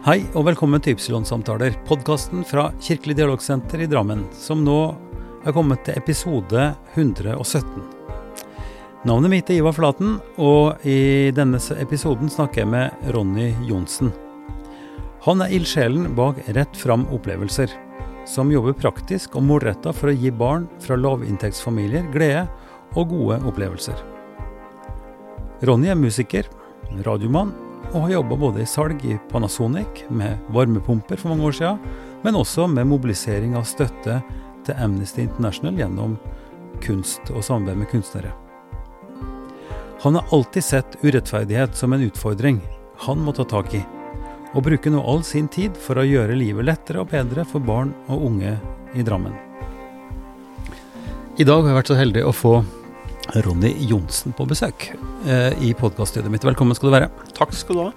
[0.00, 4.78] Hei og velkommen til Ypsilon-samtaler, podkasten fra Kirkelig dialogsenter i Drammen, som nå
[5.44, 7.66] er kommet til episode 117.
[9.04, 14.08] Navnet mitt er Ivar Flaten, og i denne episoden snakker jeg med Ronny Johnsen.
[15.28, 17.68] Han er ildsjelen bak Rett fram opplevelser,
[18.24, 22.46] som jobber praktisk og målretta for å gi barn fra lavinntektsfamilier glede
[22.96, 24.00] og gode opplevelser.
[25.68, 26.48] Ronny er musiker,
[27.04, 27.52] radiomann
[27.90, 31.80] og har jobba både i salg i Panasonic med varmepumper for mange år siden,
[32.22, 34.20] men også med mobilisering av støtte
[34.66, 36.16] til Amnesty International gjennom
[36.84, 38.32] kunst og samarbeid med kunstnere.
[40.00, 42.60] Han har alltid sett urettferdighet som en utfordring
[43.04, 43.82] han må ta tak i,
[44.54, 47.92] og bruker nå all sin tid for å gjøre livet lettere og bedre for barn
[48.08, 48.56] og unge
[48.96, 49.34] i Drammen.
[51.40, 52.54] I dag har jeg vært så heldig å få
[53.34, 54.90] Ronny Johnsen på besøk
[55.26, 56.44] eh, i podkaststudioet mitt.
[56.46, 57.10] Velkommen skal du være.
[57.36, 57.90] Takk skal du ha.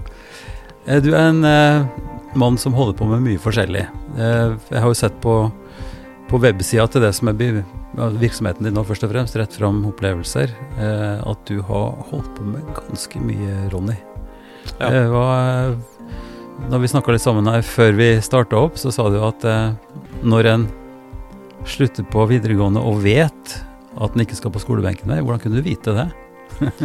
[0.85, 1.85] Eh, du er en eh,
[2.39, 3.85] mann som holder på med mye forskjellig.
[4.17, 5.37] Eh, jeg har jo sett på,
[6.29, 7.39] på websida til det som er
[8.21, 12.47] virksomheten din nå, først og fremst, Rett fram opplevelser, eh, at du har holdt på
[12.53, 13.97] med ganske mye, Ronny.
[14.79, 14.93] Ja.
[15.11, 15.27] Hva,
[16.69, 19.43] når vi snakka litt sammen her før vi starta opp, så sa du at
[20.23, 20.65] når en
[21.67, 23.57] slutter på videregående og vet
[24.01, 25.23] at den ikke skal på skolebenken der.
[25.25, 26.07] Hvordan kunne du vite det?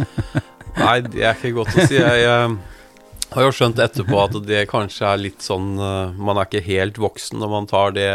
[0.83, 1.97] Nei, det er ikke godt å si.
[1.97, 6.49] Jeg, jeg har jo skjønt etterpå at det kanskje er litt sånn uh, Man er
[6.49, 8.09] ikke helt voksen når man tar det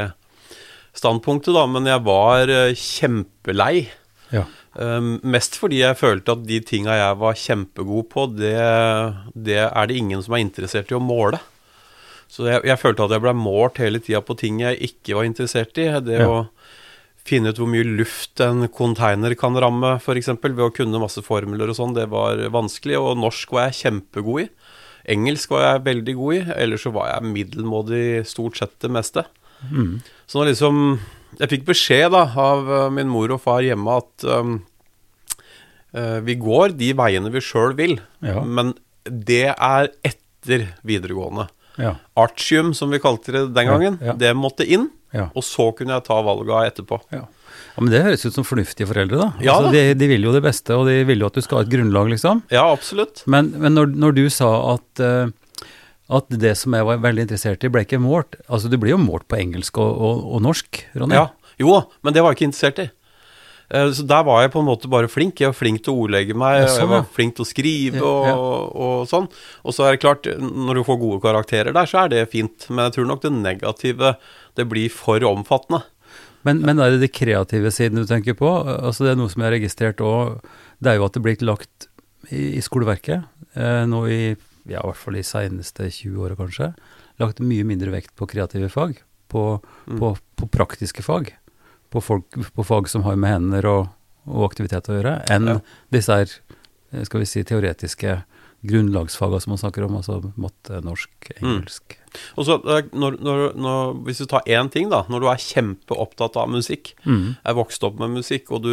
[0.95, 1.65] standpunktet, da.
[1.70, 3.89] Men jeg var uh, kjempelei.
[4.34, 4.47] Ja.
[4.75, 8.56] Um, mest fordi jeg følte at de tinga jeg var kjempegod på, det,
[9.34, 11.39] det, er det ingen som er interessert i å måle.
[12.31, 15.28] Så jeg, jeg følte at jeg ble målt hele tida på ting jeg ikke var
[15.28, 15.87] interessert i.
[16.03, 16.27] Det ja.
[16.27, 16.41] å
[17.25, 20.30] finne ut hvor mye luft en container kan ramme, f.eks.
[20.42, 21.97] ved å kunne masse formler og sånn.
[21.97, 22.98] Det var vanskelig.
[23.00, 24.48] Og norsk var jeg kjempegod i.
[25.14, 26.42] Engelsk var jeg veldig god i.
[26.65, 29.25] Ellers så var jeg middelmådig stort sett det meste.
[29.71, 30.00] Mm.
[30.28, 30.98] Så nå liksom
[31.38, 34.59] Jeg fikk beskjed da av uh, min mor og far hjemme at um,
[35.97, 38.44] uh, vi går de veiene vi sjøl vil, ja.
[38.44, 38.71] men
[39.03, 41.48] det er etter videregående.
[41.75, 41.97] Ja.
[42.15, 44.93] Artium, som vi kalte det den gangen, ja, det måtte inn.
[45.14, 45.28] Ja.
[45.32, 46.98] Og så kunne jeg ta valga etterpå.
[47.14, 47.22] Ja.
[47.22, 47.44] ja.
[47.78, 49.28] Men det høres ut som fornuftige foreldre, da.
[49.42, 51.60] Ja, altså, de, de, vil jo det beste, og de vil jo at du skal
[51.60, 52.44] ha et grunnlag, liksom.
[52.54, 53.24] Ja, absolutt.
[53.30, 55.70] Men, men når, når, du sa at, uh,
[56.19, 59.00] at det som jeg var veldig interessert i, ble ikke målt Altså, du blir jo
[59.03, 61.19] målt på engelsk og, og, og norsk, Ronny.
[61.19, 61.30] Ja.
[61.62, 62.91] Jo, men det var jeg ikke interessert i.
[63.74, 65.41] Eh, så der var jeg på en måte bare flink.
[65.41, 68.03] Jeg var flink til å ordlegge meg, ja, sånn, jeg var flink til å skrive
[68.04, 68.36] og, ja.
[68.36, 69.28] og, sånn.
[69.64, 72.69] Og så er det klart, når du får gode karakterer der, så er det fint.
[72.70, 74.16] Men jeg tror nok det negative
[74.59, 75.82] det blir for omfattende.
[76.44, 78.48] Men, men er det de kreative siden du tenker på?
[78.75, 80.42] Altså Det er noe som jeg har registrert òg.
[80.78, 81.88] Det er jo at det blir lagt
[82.28, 83.25] i, i skoleverket,
[83.56, 84.20] eh, nå i
[84.65, 86.70] ja, i hvert fall de seneste 20 åra kanskje,
[87.20, 88.97] lagt mye mindre vekt på kreative fag.
[89.28, 89.98] På, mm.
[89.98, 91.32] på, på praktiske fag.
[91.92, 93.91] På, folk, på, fag som har med hender og,
[94.28, 95.59] og aktivitet å gjøre, enn ja.
[95.94, 96.32] disse her,
[96.92, 98.16] eh, skal vi si, teoretiske
[98.65, 101.44] grunnlagsfagene som man snakker om, altså matte, norsk, mm.
[101.44, 101.98] engelsk.
[101.98, 102.03] Mm.
[102.38, 105.04] Og så eh, når, når, når, Hvis du tar én ting, da.
[105.10, 107.26] Når du er kjempeopptatt av musikk, mm.
[107.42, 108.72] er vokst opp med musikk, og du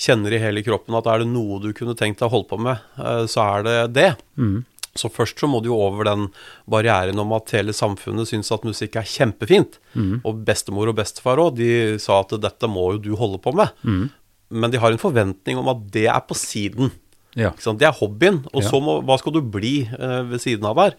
[0.00, 2.60] kjenner i hele kroppen at er det noe du kunne tenkt deg å holde på
[2.62, 4.10] med, eh, så er det det.
[4.40, 4.60] Mm.
[4.98, 6.24] Så først så må du jo over den
[6.70, 9.78] barrieren om at hele samfunnet syns at musikk er kjempefint.
[9.94, 10.16] Mm.
[10.26, 13.70] Og bestemor og bestefar òg, de sa at dette må jo du holde på med.
[13.86, 14.08] Mm.
[14.50, 16.90] Men de har en forventning om at det er på siden.
[17.38, 17.52] Ja.
[17.54, 18.42] Det er hobbyen.
[18.50, 18.70] Og ja.
[18.72, 20.96] så må, hva skal du bli eh, ved siden av der?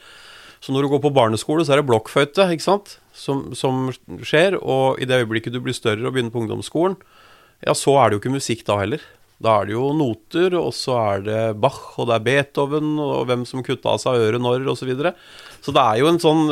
[0.61, 2.97] Så når du går på barneskole, så er det blokkføyte ikke sant?
[3.17, 3.89] Som, som
[4.21, 4.59] skjer.
[4.61, 6.99] Og i det øyeblikket du blir større og begynner på ungdomsskolen,
[7.65, 9.01] ja, så er det jo ikke musikk da heller.
[9.41, 13.25] Da er det jo noter, og så er det Bach, og det er Beethoven, og
[13.29, 14.83] hvem som kutta av seg øret når, osv.
[14.83, 15.15] Så, videre.
[15.65, 16.43] så det er jo en sånn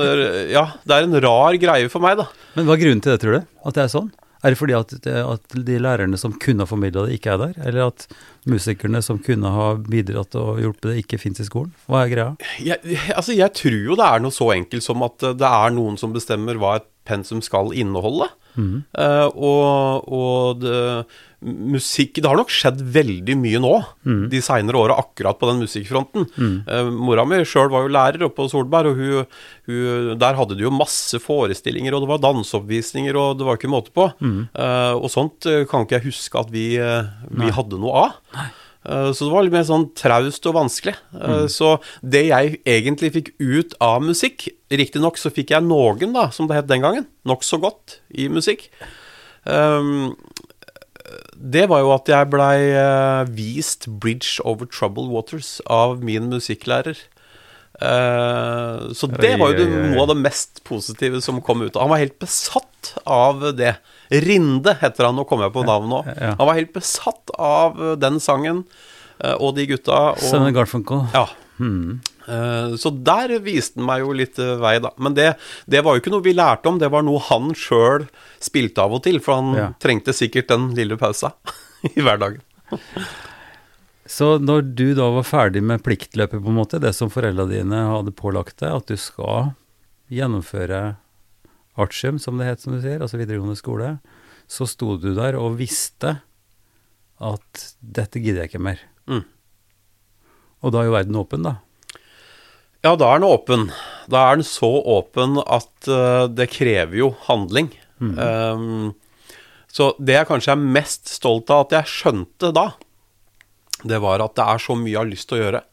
[0.50, 2.26] Ja, det er en rar greie for meg, da.
[2.58, 3.52] Men hva er grunnen til det, tror du?
[3.62, 4.10] At det er sånn?
[4.40, 7.58] Er det fordi at, at de lærerne som kunne ha formidla det, ikke er der?
[7.68, 8.06] Eller at
[8.48, 11.74] musikerne som kunne ha bidratt og hjulpet det, ikke fins i skolen?
[11.92, 12.30] Hva er greia?
[12.64, 12.80] Jeg,
[13.16, 16.16] altså, jeg tror jo det er noe så enkelt som at det er noen som
[16.16, 18.30] bestemmer hva et pensum skal inneholde.
[18.60, 18.78] Mm.
[18.94, 20.78] Uh, og, og det,
[21.40, 23.72] musikk Det har nok skjedd veldig mye nå
[24.04, 24.24] mm.
[24.32, 26.28] de seinere åra akkurat på den musikkfronten.
[26.36, 26.56] Mm.
[26.68, 29.40] Uh, mora mi sjøl var jo lærer oppe på Solberg, og hun,
[29.70, 33.72] hun, der hadde de jo masse forestillinger, og det var danseoppvisninger, og det var ikke
[33.72, 34.10] måte på.
[34.20, 34.42] Mm.
[34.52, 38.18] Uh, og sånt kan ikke jeg huske at vi, vi hadde noe av.
[38.36, 38.50] Nei.
[38.80, 40.94] Så det var litt mer sånn traust og vanskelig.
[41.12, 41.50] Mm.
[41.52, 46.48] Så det jeg egentlig fikk ut av musikk Riktignok så fikk jeg noen, da, som
[46.48, 48.68] det het den gangen, nokså godt i musikk.
[49.44, 50.14] Um,
[51.34, 57.02] det var jo at jeg blei uh, vist 'Bridge Over Troubled Waters' av min musikklærer.
[57.82, 61.78] Eh, så det var jo noe av det mest positive som kom ut.
[61.80, 63.76] Han var helt besatt av det.
[64.10, 66.00] Rinde heter han, nå kommer jeg på navnet nå.
[66.18, 66.34] Ja.
[66.40, 68.64] Han var helt besatt av den sangen
[69.24, 70.00] uh, og de gutta.
[70.16, 71.06] Og, Sønnen Garfunkel.
[71.16, 71.28] ja.
[71.60, 71.98] Hmm.
[72.24, 74.94] Eh, Så der viste han meg jo litt eh, vei, da.
[74.96, 75.34] Men det,
[75.68, 78.06] det var jo ikke noe vi lærte om, det var noe han sjøl
[78.40, 79.20] spilte av og til.
[79.20, 79.66] For han Ja.
[79.84, 81.34] trengte sikkert den lille pausa
[81.92, 82.40] i hverdagen.
[84.10, 87.84] Så når du da var ferdig med pliktløpet, på en måte, det som foreldra dine
[87.92, 89.52] hadde pålagt deg, at du skal
[90.10, 90.98] gjennomføre
[91.80, 93.98] artium, som det het, som du sier, altså videregående skole,
[94.50, 96.18] så sto du der og visste
[97.22, 98.82] at dette gidder jeg ikke mer.
[99.06, 99.22] Mm.
[100.66, 101.60] Og da er jo verden åpen, da.
[102.82, 103.70] Ja, da er den åpen.
[104.10, 107.70] Da er den så åpen at uh, det krever jo handling.
[108.00, 108.96] Um,
[109.70, 112.70] så det jeg kanskje er mest stolt av at jeg skjønte da,
[113.84, 115.64] det var at det er så mye jeg har lyst til å gjøre.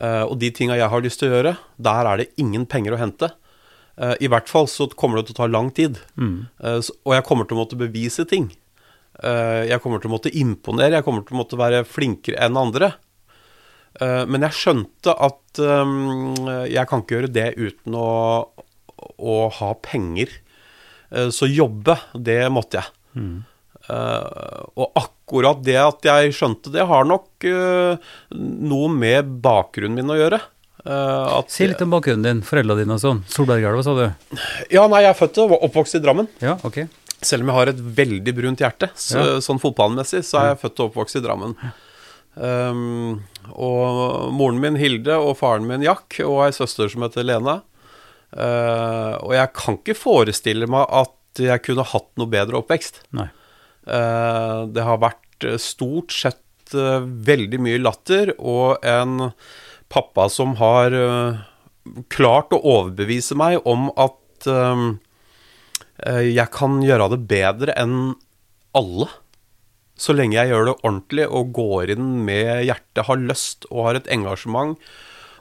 [0.00, 2.96] Eh, og de tinga jeg har lyst til å gjøre, der er det ingen penger
[2.96, 3.30] å hente.
[4.00, 5.98] Uh, I hvert fall så kommer det til å ta lang tid.
[6.16, 6.46] Mm.
[6.62, 8.48] Uh, og jeg kommer til å måtte bevise ting.
[9.20, 12.86] Jeg kommer til å måtte imponere, jeg kommer til å måtte være flinkere enn andre.
[14.00, 16.38] Men jeg skjønte at um,
[16.70, 18.06] jeg kan ikke gjøre det uten å,
[19.20, 20.32] å ha penger.
[21.36, 22.94] Så jobbe, det måtte jeg.
[23.90, 30.14] Eh, og akkurat det at jeg skjønte det, har nok eh, noe med bakgrunnen min
[30.14, 30.40] å gjøre.
[30.80, 33.18] At, Si litt om bakgrunnen din, foreldra dine og sånn.
[33.28, 34.38] Solbergelva, sa du?
[34.72, 36.30] Ja, nei, jeg er født og oppvokst i Drammen.
[36.40, 36.78] Ja, ok.
[37.20, 39.40] Selv om jeg har et veldig brunt hjerte, så, Ja.
[39.44, 41.52] sånn fotballmessig, så er jeg født og oppvokst i Drammen.
[42.40, 43.20] Um,
[43.52, 47.58] og moren min Hilde og faren min Jack og ei søster som heter Lena.
[48.30, 53.02] Uh, og jeg kan ikke forestille meg at jeg kunne hatt noe bedre oppvekst.
[53.18, 53.28] Nei.
[53.90, 59.32] Uh, det har vært uh, stort sett uh, veldig mye latter og en
[59.90, 60.94] pappa som har
[62.14, 64.46] klart å overbevise meg om at
[66.30, 67.96] jeg kan gjøre det bedre enn
[68.78, 69.08] alle.
[69.98, 73.98] Så lenge jeg gjør det ordentlig og går inn med hjertet, har lyst og har
[73.98, 74.78] et engasjement,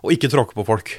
[0.01, 0.95] og ikke tråkker på folk.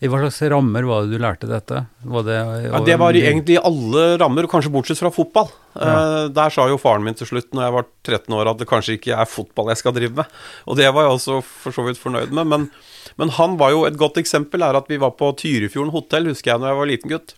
[0.00, 1.84] I hva slags rammer var det du lærte dette?
[2.02, 2.36] Det,
[2.66, 5.50] Ja, det var i egentlig i alle rammer, kanskje bortsett fra fotball.
[5.74, 6.26] Ja.
[6.34, 8.96] der sa jo faren min til slutt, når jeg var 13 år, at det kanskje
[8.98, 10.38] ikke er fotball jeg skal drive med.
[10.66, 12.48] Og det var jeg også for så vidt fornøyd med.
[12.50, 12.70] Men,
[13.20, 16.54] men han var jo et godt eksempel, er at vi var på Tyrifjorden hotell, husker
[16.54, 17.36] jeg, når jeg var liten gutt.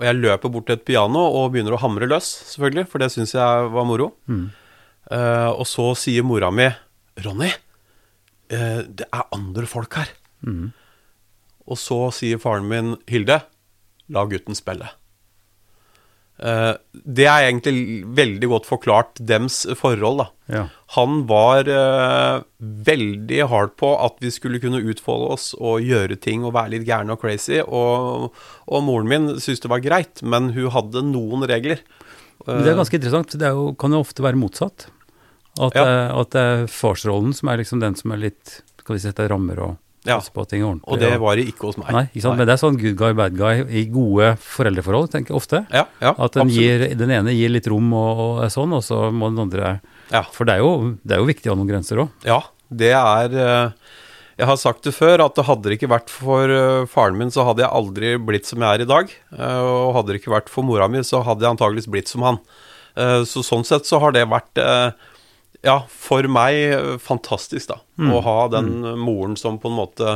[0.00, 3.10] Og jeg løper bort til et piano og begynner å hamre løs, selvfølgelig, for det
[3.14, 4.12] syns jeg var moro.
[5.12, 6.68] Eh, og så sier mora mi,
[7.22, 7.50] Ronny,
[8.54, 10.12] uh, det er andre folk her.
[11.70, 13.42] Og så sier faren min, Hilde,
[14.12, 14.90] la gutten spille.
[16.42, 20.26] Uh, det er egentlig veldig godt forklart dems forhold, da.
[20.50, 20.62] Ja.
[20.96, 26.42] Han var uh, veldig hard på at vi skulle kunne utfolde oss og gjøre ting
[26.48, 27.60] og være litt gærne og crazy.
[27.62, 28.32] Og,
[28.66, 31.84] og moren min syntes det var greit, men hun hadde noen regler.
[32.42, 33.38] Uh, det er ganske interessant.
[33.38, 34.88] Det jo, kan jo ofte være motsatt.
[35.60, 35.86] At, Ja.
[36.16, 39.58] at det er farsrollen som er liksom den som er litt Skal vi sette rammer
[39.60, 39.74] og
[40.04, 40.16] Ja.
[40.34, 40.88] på ting ordentlig.
[40.90, 41.92] Og det var det ikke hos meg.
[41.94, 42.36] Nei, ikke sant?
[42.40, 45.60] Men det er sånn good guy, bad guy i gode foreldreforhold, tenker jeg ofte.
[45.70, 49.04] Ja, ja, At den, gir, den ene gir litt rom og, og sånn, og så
[49.14, 49.76] må den andre
[50.10, 50.24] Ja.
[50.34, 50.72] For det er jo,
[51.06, 52.10] det er jo viktig å ha noen grenser òg.
[52.26, 52.40] Ja,
[52.72, 53.70] det er eh,
[54.40, 57.30] Jeg har sagt det før, at det hadde det ikke vært for eh, faren min,
[57.30, 59.14] så hadde jeg aldri blitt som jeg er i dag.
[59.38, 62.26] Eh, Og hadde det ikke vært for mora mi, så hadde jeg antageligvis blitt som
[62.26, 62.42] han.
[63.24, 64.58] Så sånn sett så har det vært
[65.62, 67.78] Ja, for meg eh, fantastisk, da.
[68.02, 70.10] Å ha den moren som på en måte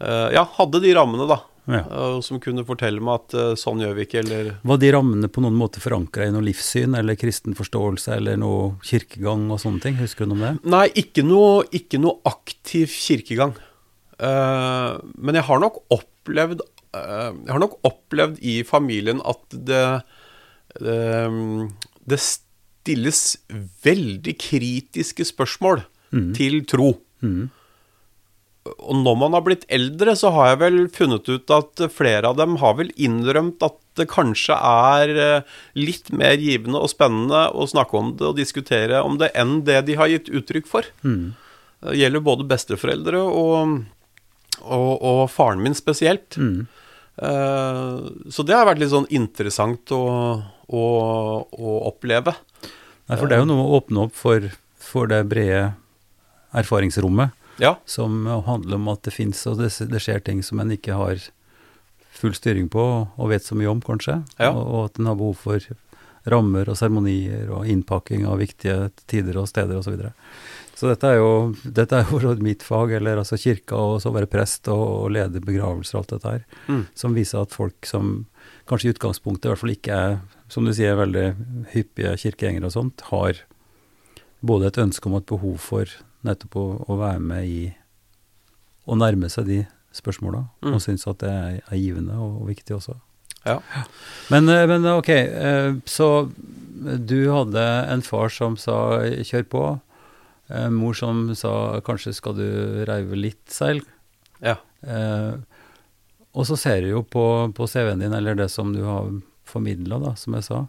[0.00, 1.42] eh, Ja, hadde de rammene, da.
[1.68, 1.82] Ja.
[1.84, 5.44] eh, Som kunne fortelle meg at sånn gjør vi ikke, eller Var de rammene på
[5.44, 10.00] noen måte forankra i noe livssyn eller kristen forståelse eller noe kirkegang og sånne ting?
[10.00, 10.72] Husker du noe om det?
[10.76, 13.52] Nei, ikke noe, ikke noe aktiv kirkegang.
[14.18, 19.84] Uh, men jeg har nok opplevd uh, Jeg har nok opplevd i familien at det
[20.82, 20.96] det,
[22.10, 22.18] det
[22.88, 23.36] stilles
[23.84, 25.84] veldig kritiske spørsmål
[26.36, 26.94] til tro.
[28.68, 32.36] Og når man har blitt eldre, så har jeg vel funnet ut at flere av
[32.36, 35.42] dem har vel innrømt at det kanskje er eh,
[35.74, 39.80] litt mer givende og spennende å snakke om det og diskutere om det enn det
[39.88, 40.84] de har gitt uttrykk for.
[41.02, 43.78] Det gjelder både besteforeldre og,
[44.64, 46.36] og, og faren min spesielt.
[47.18, 47.98] Eh,
[48.30, 50.04] så det har vært litt sånn interessant å,
[50.68, 50.84] å,
[51.50, 52.36] å oppleve.
[53.08, 54.50] Nei, for det er jo noe å åpne opp for,
[54.82, 55.72] for det brede
[56.56, 57.34] erfaringsrommet.
[57.58, 60.94] Ja, som handler om at det fins og det, det skjer ting som en ikke
[60.94, 61.18] har
[62.18, 64.20] full styring på og vet så mye om, kanskje.
[64.38, 64.52] Ja.
[64.52, 65.66] Og, og at en har behov for
[66.28, 69.88] rammer og seremonier og innpakking av viktige tider og steder osv.
[69.88, 70.12] Så, videre.
[70.78, 71.30] Så dette er jo,
[71.64, 75.42] dette er jo mitt fag, eller altså kirka, og så være prest og, og lede
[75.42, 76.82] begravelser og alt dette her, Mm.
[76.94, 78.26] som viser at folk som
[78.68, 80.18] kanskje i utgangspunktet i hvert fall ikke er,
[80.48, 81.26] som du sier, veldig
[81.74, 83.42] hyppige kirkegjengere og sånt, har
[84.40, 85.90] både et ønske om og et behov for
[86.26, 87.74] nettopp å, å være med i
[88.88, 89.58] å nærme seg de
[89.92, 90.74] spørsmåla, Mm.
[90.74, 92.96] og syns at det er, er givende og, og viktig også.
[93.46, 93.58] Ja.
[94.30, 96.08] Men, eh, men ok, eh, så
[96.78, 99.80] du hadde en far som sa 'kjør på',
[100.70, 103.84] mor som sa 'kanskje skal du reive litt seil'.
[104.40, 104.56] Ja.
[104.86, 105.34] Eh,
[106.34, 109.10] og så ser du jo på, på CV-en din, eller det som du har
[109.48, 110.60] formidla, da, som jeg sa,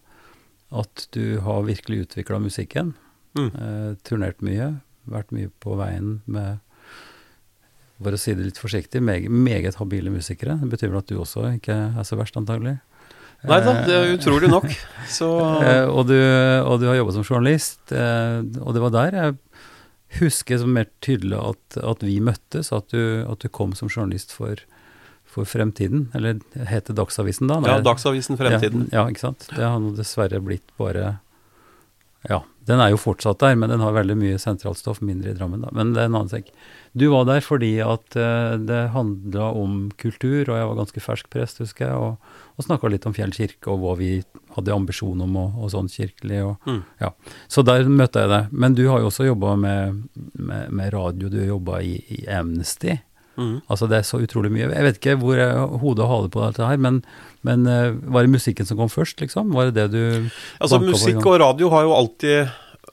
[0.69, 2.93] at du har virkelig utvikla musikken.
[3.37, 3.49] Mm.
[3.49, 4.73] Eh, turnert mye,
[5.09, 6.59] vært mye på veien med
[7.99, 10.55] for å si det litt forsiktig, meget, meget habile musikere.
[10.61, 12.77] Det betyr vel at du også ikke er så verst, antagelig?
[13.47, 14.67] Nei da, det er utrolig nok.
[15.19, 15.27] Så
[15.63, 19.37] Eh, og, du, og du har jobba som journalist, eh, og det var der jeg
[20.19, 24.33] husker som mer tydelig at, at vi møttes, at du, at du kom som journalist
[24.35, 24.59] for,
[25.29, 27.59] for Fremtiden, eller heter Dagsavisen da?
[27.69, 28.87] ja, Dagsavisen Fremtiden.
[28.91, 29.45] Ja, ja, ikke sant.
[29.53, 31.19] Det har nå dessverre blitt bare
[32.27, 35.37] Ja, den er jo fortsatt der, men den har veldig mye sentralt stoff, mindre i
[35.37, 35.69] Drammen, da.
[35.73, 36.49] Men det er en annen ting.
[36.93, 41.29] Du var der fordi at eh, det handla om kultur, og jeg var ganske fersk
[41.31, 44.11] prest, husker jeg, og, og snakka litt om Fjell kirke og hva vi
[44.57, 46.41] hadde ambisjon om og, og sånn kirkelig.
[46.49, 46.81] og Mm.
[46.99, 47.13] ja,
[47.47, 48.51] Så der møtte jeg deg.
[48.51, 50.03] Men du har jo også jobba med,
[50.35, 52.99] med, med radio, du jobba i, i Amnesty.
[53.39, 53.55] Mm.
[53.71, 54.67] Altså det er så utrolig mye.
[54.67, 57.01] Jeg vet ikke hvor jeg, hodet og hale på dette her, men,
[57.47, 59.53] men eh, var det musikken som kom først, liksom?
[59.55, 60.29] Var det det du
[60.59, 62.49] Altså, musikk og radio har jo alltid,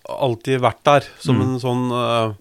[0.08, 1.42] alltid vært der som Mm.
[1.48, 2.34] en sånn eh,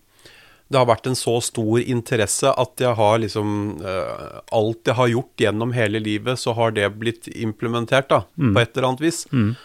[0.71, 3.49] Det har vært en så stor interesse at jeg har liksom
[3.85, 8.53] eh, Alt jeg har gjort gjennom hele livet, så har det blitt implementert, da, Mm.
[8.55, 9.25] på et eller annet vis.
[9.31, 9.55] Mm.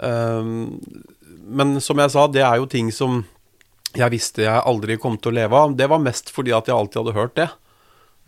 [0.00, 0.80] Um,
[1.50, 3.24] men som jeg sa, det er jo ting som
[3.98, 5.72] jeg visste jeg aldri kom til å leve av.
[5.76, 7.48] Det var mest fordi at jeg alltid hadde hørt det.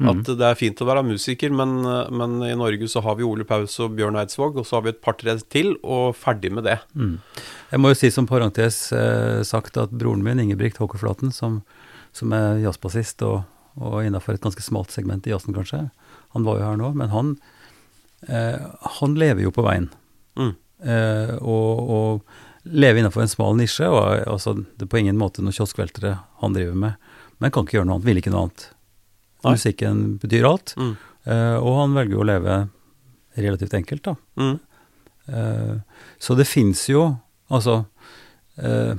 [0.03, 0.11] Mm.
[0.11, 1.79] At det er fint å være musiker, men,
[2.11, 4.93] men i Norge så har vi Ole Paus og Bjørn Eidsvåg, og så har vi
[4.93, 6.81] et par-tre til, og ferdig med det.
[6.99, 7.17] Mm.
[7.71, 11.61] Jeg må jo si som parentes eh, sagt at broren min, Ingebrigt Håkerflaten, som,
[12.17, 13.43] som er jazzbassist og,
[13.79, 15.87] og innafor et ganske smalt segment i jazzen, kanskje,
[16.35, 17.35] han var jo her nå, men han,
[18.27, 18.59] eh,
[18.99, 19.91] han lever jo på veien.
[20.41, 20.55] Mm.
[20.83, 25.45] Eh, og, og lever innenfor en smal nisje, og altså, det er på ingen måte
[25.45, 27.11] noen kioskveltere han driver med.
[27.43, 28.69] Men kan ikke gjøre noe annet, vil ikke noe annet.
[29.43, 29.57] Nei.
[29.57, 30.95] Musikken betyr alt, Mm.
[31.23, 32.55] Uh, og han velger å leve
[33.39, 34.15] relativt enkelt, da.
[34.43, 34.57] Mm.
[35.31, 35.77] Uh,
[36.19, 37.05] så det fins jo
[37.47, 37.85] Altså
[38.59, 38.95] uh,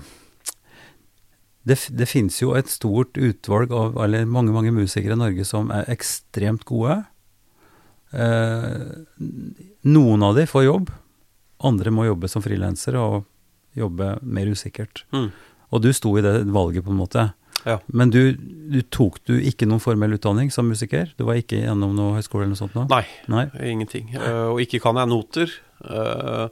[1.67, 5.67] det, det fins jo et stort utvalg av Eller mange, mange musikere i Norge som
[5.75, 7.01] er ekstremt gode.
[9.83, 10.91] Noen av de får jobb.
[11.63, 13.23] Andre må jobbe som frilansere og
[13.79, 15.05] jobbe mer usikkert.
[15.15, 15.31] Mm.
[15.73, 17.29] Og du sto i det valget, på en måte.
[17.63, 17.77] Ja.
[17.87, 21.11] Men du, du tok du ikke noen formell utdanning som musiker?
[21.17, 22.75] Du var ikke gjennom noe høyskole eller noe sånt?
[22.77, 22.85] Nå?
[22.91, 23.45] Nei, Nei?
[23.71, 24.11] ingenting.
[24.15, 25.53] Uh, og ikke kan jeg noter.
[25.83, 26.47] Uh,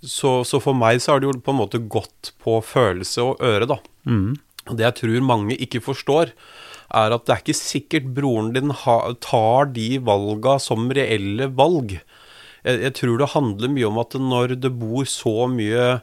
[0.00, 3.44] så, så for meg så har det jo på en måte gått på følelse og
[3.44, 3.80] øre, da.
[4.08, 4.38] Mm.
[4.70, 6.32] Det jeg tror mange ikke forstår,
[6.90, 11.98] er at det er ikke sikkert broren din ha, tar de valga som reelle valg.
[12.64, 16.00] Jeg, jeg tror det handler mye om at når det bor så mye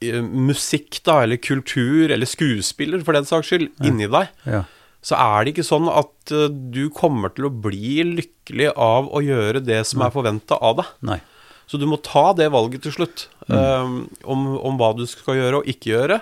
[0.00, 4.64] musikk, da, eller kultur, eller skuespiller for den saks skyld, inni deg, Ja.
[5.02, 9.22] så er det ikke sånn at eh, du kommer til å bli lykkelig av å
[9.24, 10.92] gjøre det som er forventa av deg.
[11.02, 11.20] Nei.
[11.68, 13.88] Så du må ta det valget til slutt eh,
[14.24, 16.20] om, om hva du skal gjøre og ikke gjøre.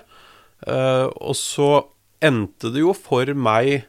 [0.66, 1.68] Uh, og så
[2.25, 3.85] endte det jo for meg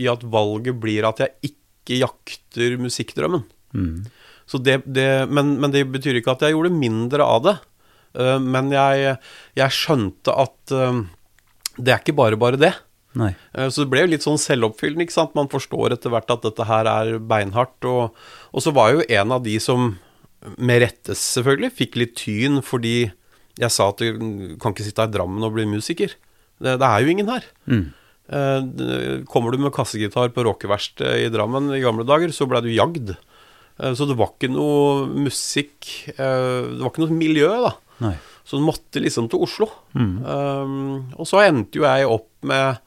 [0.00, 3.44] i at valget blir at jeg ikke jakter musikkdrømmen.
[3.76, 4.08] Mm.
[4.48, 7.54] Så det, det, men, men det betyr ikke at jeg gjorde mindre av det.
[8.18, 9.16] Eh, men jeg,
[9.58, 11.02] jeg skjønte at eh,
[11.78, 12.72] det er ikke bare bare det.
[13.18, 13.32] Nei.
[13.54, 15.36] Eh, Så det ble jo litt sånn selvoppfyllende, ikke sant.
[15.38, 17.78] Man forstår etter hvert at dette her er beinhardt.
[17.88, 18.16] Og,
[18.50, 19.92] og så var jeg jo en av de som,
[20.56, 23.10] med rette selvfølgelig, fikk litt tyn fordi
[23.60, 26.14] jeg sa at du kan ikke sitte her i Drammen og bli musiker.
[26.60, 27.44] Det, det er jo ingen her.
[27.68, 27.88] Mm.
[29.28, 33.10] Kommer du med kassegitar på rockeverkstedet i Drammen i gamle dager, så ble du jagd.
[33.76, 37.72] Så det var ikke noe musikk Det var ikke noe miljø, da.
[38.00, 38.14] Nei.
[38.44, 39.68] Så hun måtte liksom til Oslo.
[39.94, 40.14] Mm.
[40.24, 42.80] Um, og så endte jo jeg opp med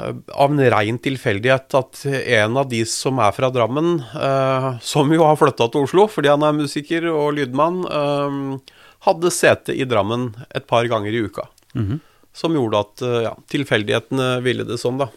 [0.00, 5.12] uh, av en rein tilfeldighet at en av de som er fra Drammen, uh, som
[5.12, 8.76] jo har flytta til Oslo fordi han er musiker og lydmann, uh,
[9.06, 11.46] hadde sete i Drammen et par ganger i uka.
[11.76, 12.00] Mhm.
[12.40, 15.08] Som gjorde at uh, ja, tilfeldighetene ville det sånn, da.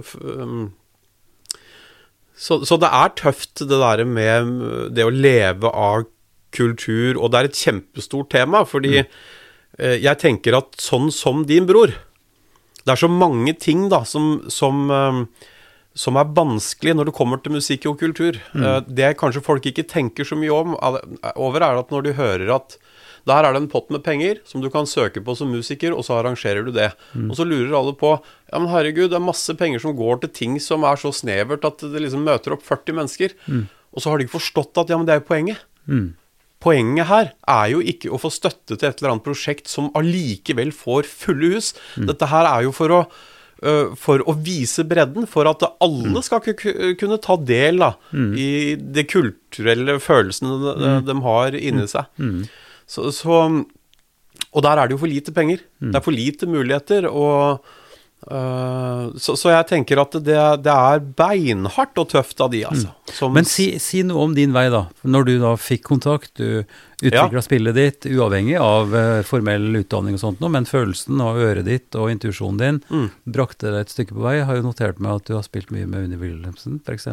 [0.00, 0.72] F- um,
[2.34, 6.06] så, så det er tøft, det der med det å leve av
[6.54, 11.66] kultur, og det er et kjempestort tema, fordi eh, jeg tenker at sånn som din
[11.68, 11.92] bror,
[12.84, 15.50] det er så mange ting da som, som, eh,
[15.96, 18.38] som er vanskelig når det kommer til musikk og kultur.
[18.54, 20.74] Eh, Det kanskje folk ikke tenker så mye om,
[21.36, 22.78] over, er at når de hører at
[23.24, 26.04] der er det en pott med penger som du kan søke på som musiker, og
[26.04, 26.90] så arrangerer du det.
[27.30, 28.10] Og så lurer alle på
[28.52, 31.64] Ja, men herregud, det er masse penger som går til ting som er så snevert
[31.64, 33.32] at det liksom møter opp 40 mennesker.
[33.94, 35.64] Og så har de ikke forstått at ja, men det er jo poenget.
[36.64, 40.72] Poenget her er jo ikke å få støtte til et eller annet prosjekt som allikevel
[40.72, 41.74] får fulle hus.
[42.08, 43.00] Dette her er jo for å,
[44.00, 47.92] for å vise bredden, for at alle skal ku- kunne ta del da,
[48.40, 48.48] i
[48.80, 52.08] de kulturelle følelsene de, de har inni seg.
[52.88, 53.38] Så, så
[54.54, 55.60] Og der er det jo for lite penger.
[55.80, 57.06] Det er for lite muligheter.
[57.10, 57.60] og
[58.24, 62.92] så, så jeg tenker at det, det er beinhardt og tøft av de, altså.
[63.12, 64.86] Som- Men si, si noe om din vei, da.
[65.04, 66.64] Når du da fikk kontakt, du
[67.04, 71.66] utvikla spillet ditt uavhengig av eh, formell utdanning og sånt noe, men følelsen av øret
[71.68, 73.10] ditt og intuisjonen din Mm.
[73.28, 74.38] brakte deg et stykke på vei.
[74.38, 77.08] Jeg har jo notert meg at du har spilt mye med Unni Wilhelmsen, f.eks.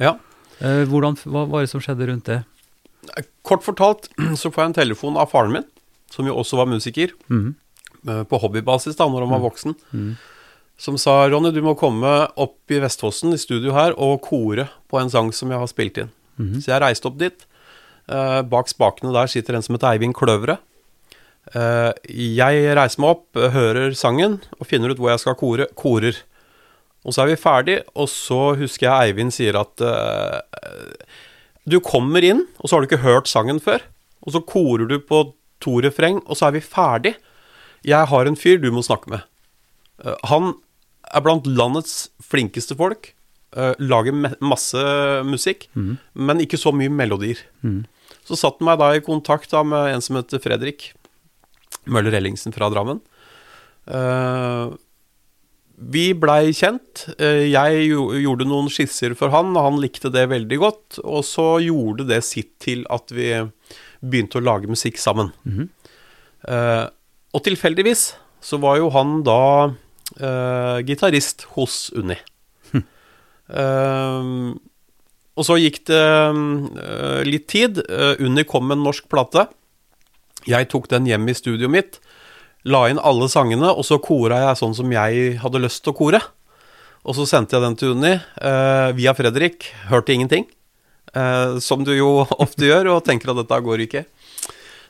[0.00, 0.16] ja.
[0.60, 2.42] Eh, hvordan, hva var det som skjedde rundt det?
[3.46, 5.64] Kort fortalt så får jeg en telefon av faren min,
[6.10, 9.76] som jo også var musiker, eh, på hobbybasis da når han var voksen,
[10.80, 12.08] som sa Ronny, du må komme
[12.40, 16.00] opp i Vestfossen i studio her og kore på en sang som jeg har spilt
[16.00, 16.12] inn.
[16.64, 17.44] Så jeg reiste opp dit.
[18.08, 20.56] Eh, bak spakene der sitter en som heter Eivind Kløvre.
[21.52, 21.92] Eh,
[22.40, 25.68] jeg reiser meg opp, hører sangen og finner ut hvor jeg skal kore.
[25.76, 26.16] Korer.
[27.04, 30.40] Og så er vi ferdig, og så husker jeg Eivind sier at eh,
[31.68, 33.84] du kommer inn, og så har du ikke hørt sangen før.
[34.24, 35.22] Og så korer du på
[35.60, 37.14] to refreng, og så er vi ferdig.
[37.84, 39.24] Jeg har en fyr du må snakke med.
[40.04, 40.54] Eh, han
[41.14, 43.12] er blant landets flinkeste folk.
[43.56, 44.78] Uh, lager masse
[45.26, 45.64] musikk,
[46.14, 47.40] men ikke så mye melodier.
[48.22, 50.92] Så satte han meg da i kontakt da med en som heter Fredrik
[51.90, 53.00] Møller Ellingsen fra Drammen.
[53.90, 54.70] Uh,
[55.80, 57.06] vi blei kjent.
[57.18, 60.98] Eh, Jeg gjo- gjorde noen skisser for han, og han likte det veldig godt.
[61.02, 63.30] Og så gjorde det sitt til at vi
[64.04, 65.32] begynte å lage musikk sammen.
[66.46, 66.86] Eh,
[67.32, 68.10] og tilfeldigvis
[68.44, 69.38] så var jo han da
[70.18, 72.18] uh, gitarist hos Unni.
[73.50, 74.26] Eh,
[75.34, 77.80] og så gikk det uh, litt tid.
[77.88, 79.46] Uh, Unni kom med en norsk plate.
[80.46, 81.98] Jeg tok den hjem i studioet mitt,
[82.62, 85.98] la inn alle sangene, og så kora jeg sånn som jeg hadde lyst til å
[85.98, 86.20] kore.
[87.02, 88.12] Og så sendte jeg den til Unni
[88.96, 89.70] via Fredrik.
[89.88, 90.44] Hørte ingenting.
[91.64, 92.10] Som du jo
[92.44, 94.04] ofte gjør, og tenker at dette går ikke.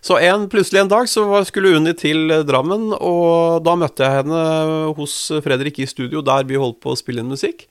[0.01, 4.23] Så en, plutselig en dag så skulle Unni til eh, Drammen, og da møtte jeg
[4.23, 4.45] henne
[4.97, 7.67] hos Fredrik i studio, der vi holdt på å spille inn musikk.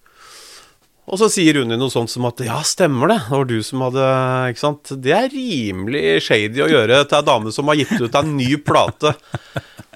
[1.10, 3.82] Og så sier Unni noe sånt som at ja, stemmer det, det var du som
[3.82, 4.10] hadde
[4.52, 4.92] Ikke sant.
[5.02, 8.52] Det er rimelig shady å gjøre til ei dame som har gitt ut en ny
[8.62, 9.16] plate.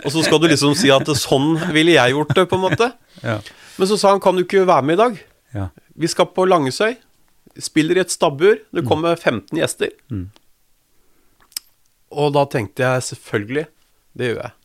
[0.01, 2.89] Og så skal du liksom si at sånn ville jeg gjort det, på en måte.
[3.21, 3.37] Ja.
[3.77, 5.21] Men så sa han kan du ikke være med i dag?
[5.53, 5.69] ja.
[5.93, 6.95] Vi skal på Langesøy.
[7.61, 8.57] Spiller i et stabbur.
[8.73, 9.93] Det kommer 15 gjester.
[12.13, 13.65] Og da tenkte jeg selvfølgelig,
[14.17, 14.55] det gjør jeg.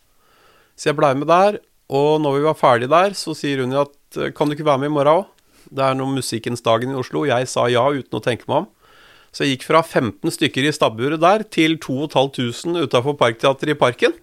[0.79, 1.61] Så jeg blei med der.
[1.89, 3.95] Og når vi var ferdig der, så sier hun at
[4.37, 5.27] kan du ikke være med i morgen òg?
[5.69, 7.27] Det er noe Musikkens dagen i Oslo.
[7.29, 8.69] Jeg sa ja uten å tenke meg om.
[9.33, 14.17] Så jeg gikk fra 15 stykker i stabburet der til 2500 utafor Parkteatret i Parken.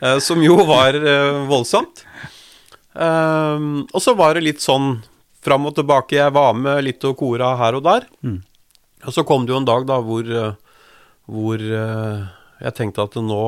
[0.00, 2.04] Eh, som jo var eh, voldsomt.
[2.94, 5.00] Ehm, og så var det litt sånn
[5.44, 6.18] fram og tilbake.
[6.20, 8.06] Jeg var med litt og kora her og der.
[9.04, 10.54] Og så kom det jo en dag da hvor, eh,
[11.30, 12.24] hvor eh,
[12.64, 13.44] jeg tenkte at nå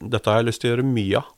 [0.00, 1.34] Dette har jeg lyst til å gjøre mye av.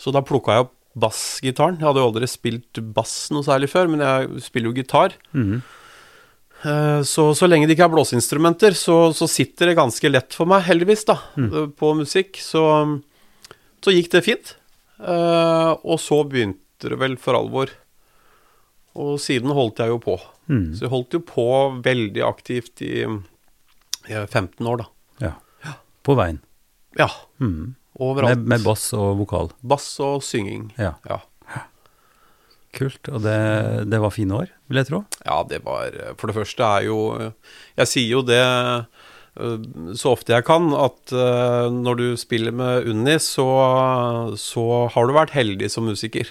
[0.00, 1.78] Så da plukka jeg opp bassgitaren.
[1.80, 5.16] Jeg hadde jo aldri spilt bass noe særlig før, men jeg spiller jo gitar.
[5.34, 5.56] Mm.
[7.04, 10.62] Så, så lenge det ikke er blåseinstrumenter, så, så sitter det ganske lett for meg,
[10.64, 11.74] heldigvis, da, mm.
[11.76, 12.38] på musikk.
[12.40, 12.62] Så,
[13.84, 14.54] så gikk det fint.
[15.02, 17.72] Eh, og så begynte det vel for alvor.
[18.94, 20.18] Og siden holdt jeg jo på.
[20.76, 21.46] Så jeg holdt jo på
[21.82, 23.06] veldig aktivt i,
[24.06, 24.90] i 15 år, da.
[26.04, 26.42] På veien.
[26.98, 27.08] Ja.
[27.40, 27.74] Mm.
[28.02, 28.36] Overalt.
[28.36, 29.52] Med, med bass og vokal.
[29.62, 30.68] Bass og synging.
[30.80, 30.96] Ja.
[31.08, 31.22] Ja.
[32.74, 33.06] Kult.
[33.12, 33.38] Og det,
[33.90, 35.04] det var fine år, vil jeg tro.
[35.22, 36.98] Ja, det var For det første er jo
[37.78, 39.60] Jeg sier jo det øh,
[39.98, 43.46] så ofte jeg kan, at øh, når du spiller med Unni, så,
[44.38, 44.64] så
[44.94, 46.30] har du vært heldig som musiker.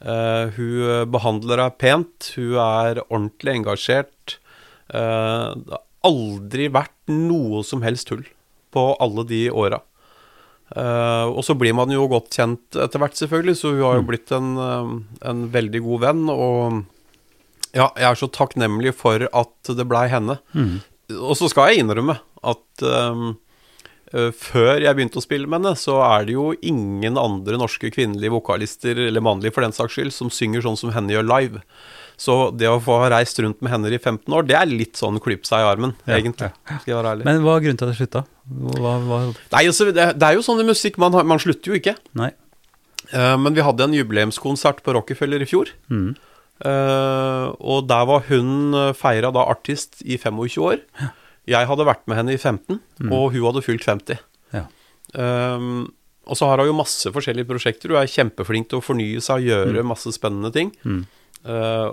[0.00, 4.38] Uh, hun behandler deg pent, hun er ordentlig engasjert.
[4.88, 8.22] Uh, det har aldri vært noe som helst tull
[8.74, 9.80] på alle de åra.
[10.70, 14.06] Uh, og så blir man jo godt kjent etter hvert, selvfølgelig, så hun har jo
[14.06, 14.92] blitt en, eh,
[15.26, 16.24] en veldig god venn.
[16.30, 16.80] Og
[17.74, 20.38] ja, jeg er så takknemlig for at det blei henne.
[21.18, 23.32] Og så skal jeg innrømme at um,
[24.10, 28.34] før jeg begynte å spille med henne, så er det jo ingen andre norske kvinnelige
[28.34, 31.62] vokalister, eller mannlige for den saks skyld, som synger sånn som henne gjør live.
[32.20, 34.98] Så det å få ha reist rundt med henne i 15 år, det er litt
[35.00, 36.50] sånn klype seg i armen, Ja, egentlig.
[36.68, 37.24] Skal jeg være ærlig.
[37.24, 38.22] Men hva er grunnen til at det slutta?
[38.76, 39.20] Hva, hva,
[39.54, 41.96] Nei, altså, det, det er jo sånn i musikk, man, har- man slutter jo ikke.
[42.20, 42.28] nei.
[43.10, 45.72] Uh, men vi hadde en jubileumskonsert på Rockefeller i fjor.
[45.90, 46.12] Mm.
[46.60, 50.82] Uh, og der var hun uh, feira da artist i 25 år.
[51.00, 51.08] Ja.
[51.56, 52.76] Jeg hadde vært med henne i 15,
[53.08, 54.20] og hun hadde fylt 50.
[54.54, 54.66] Ja.
[55.16, 55.88] Um,
[56.28, 57.90] og så har hun jo masse forskjellige prosjekter.
[57.90, 60.70] Hun er kjempeflink til å fornye seg og gjøre masse spennende ting.
[60.84, 61.00] Mm.
[61.44, 61.92] Uh,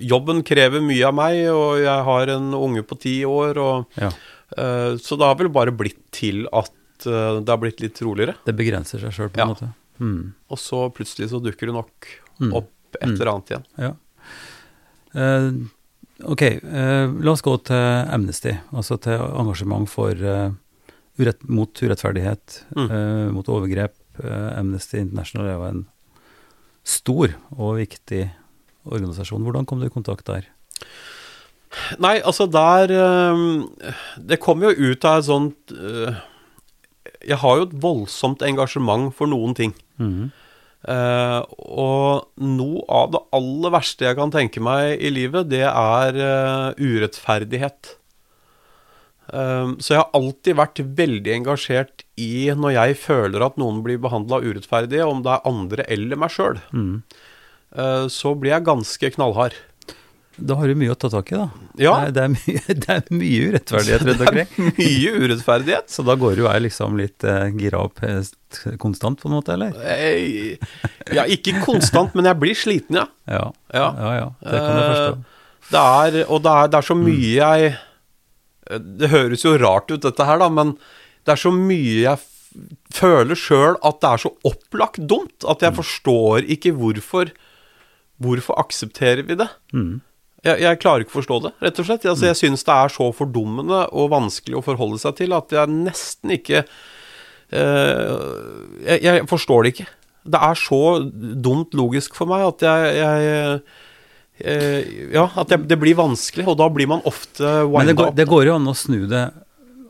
[0.00, 3.58] jobben krever mye av meg, og jeg har en unge på ti år.
[3.60, 4.08] Og, ja.
[4.56, 6.72] uh, så det har vel bare blitt til at
[7.06, 8.36] uh, det har blitt litt roligere.
[8.46, 9.50] Det begrenser seg sjøl, på en Ja.
[9.54, 9.70] måte.
[10.00, 10.32] Mm.
[10.50, 12.54] Og så plutselig så dukker det nok Mm.
[12.56, 13.64] opp et eller annet igjen.
[13.78, 13.92] Ja.
[15.14, 15.52] Uh,
[16.32, 17.76] ok, uh, la oss gå til
[18.16, 20.50] Amnesty, altså til engasjement for uh,
[21.20, 22.86] urett, mot urettferdighet, Mm.
[22.90, 23.92] eh, mot overgrep.
[24.24, 25.82] Eh, Amnesty International er jo en
[26.84, 28.30] stor og viktig
[28.88, 29.42] organisasjon.
[29.46, 30.48] Hvordan kom du i kontakt der?
[32.02, 32.90] Nei, altså der
[34.20, 36.12] Det kom jo ut av et sånt øh,
[37.24, 39.72] Jeg har jo et voldsomt engasjement for noen ting.
[40.82, 46.18] Eh, og noe av det aller verste jeg kan tenke meg i livet, det er
[46.76, 47.96] urettferdighet.
[49.32, 54.42] Så jeg har alltid vært veldig engasjert i når jeg føler at noen blir behandla
[54.42, 56.58] urettferdig, om det er andre eller meg sjøl.
[56.74, 56.98] Mhm.
[57.72, 59.56] Uh, så blir jeg ganske knallhard.
[60.40, 61.48] Da har du mye å ta tak i, da.
[61.80, 61.92] Ja.
[62.08, 64.48] Det, er, det, er mye, det er mye urettferdighet rundt omkring.
[64.78, 65.92] Mye urettferdighet.
[65.92, 68.22] Så da går du jeg liksom litt eh, gira opp eh,
[68.80, 69.76] konstant, på en måte, eller?
[69.84, 70.56] Eh,
[71.12, 73.06] Ja, ikke konstant, men jeg blir sliten, ja.
[73.28, 73.44] Ja.
[73.74, 73.86] Ja.
[73.98, 74.26] ja, ja.
[74.40, 75.38] Det kan jeg forstå.
[75.72, 79.92] Det er, og det er, det er så mye jeg eh, Det høres jo rart
[79.92, 80.74] ut, dette her, da, men
[81.22, 82.28] det er så mye jeg
[82.92, 87.30] føler sjøl at det er så opplagt dumt at jeg forstår ikke hvorfor
[88.22, 89.48] Hvorfor aksepterer vi det?
[89.74, 90.00] Mm.
[90.42, 92.06] Jeg, jeg klarer ikke å forstå det, rett og slett.
[92.10, 95.70] Altså, jeg syns det er så fordummende og vanskelig å forholde seg til at jeg
[95.70, 98.16] nesten ikke uh,
[98.82, 99.88] jeg, jeg forstår det ikke.
[100.34, 100.82] Det er så
[101.46, 103.54] dumt logisk for meg at jeg, jeg
[104.46, 108.28] eh, Ja, at det, blir vanskelig, og da blir man ofte Men det går, det
[108.30, 109.24] går jo an å snu det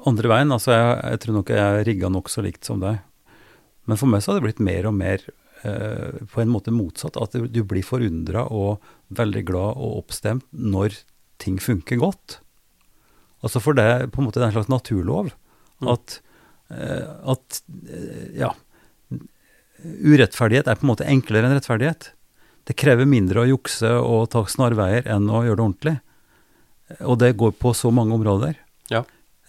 [0.09, 0.55] andre veien.
[0.57, 3.03] Altså, jeg, jeg tror nok jeg er rigga nokså likt som deg.
[3.89, 5.27] Men for meg så har det blitt mer og mer
[5.63, 7.15] på en måte motsatt.
[7.21, 8.83] At du, blir forundra og
[9.15, 10.97] veldig glad og oppstemt når
[11.43, 12.41] ting funker godt.
[13.43, 15.33] Altså for det er på en måte det er en slags naturlov.
[15.83, 15.89] Mm.
[15.95, 16.19] At,
[16.71, 18.53] eh, at eh, ja
[19.83, 22.13] Urettferdighet er på en måte enklere enn rettferdighet.
[22.71, 25.95] Det krever mindre å jukse og ta snarveier enn å gjøre det ordentlig.
[27.09, 28.61] Og det går på så mange områder.
[28.93, 29.01] Ja.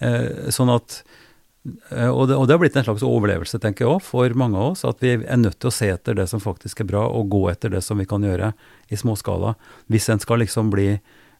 [0.02, 1.20] Eh, sånn at eh,
[1.64, 4.74] og, det, og det har blitt en slags overlevelse, tenker jeg også, for mange av
[4.74, 4.84] oss.
[4.84, 7.46] At vi er nødt til å se etter det som faktisk er bra, og gå
[7.52, 8.52] etter det som vi kan gjøre
[8.92, 9.54] i småskala.
[9.92, 10.90] Hvis en skal liksom bli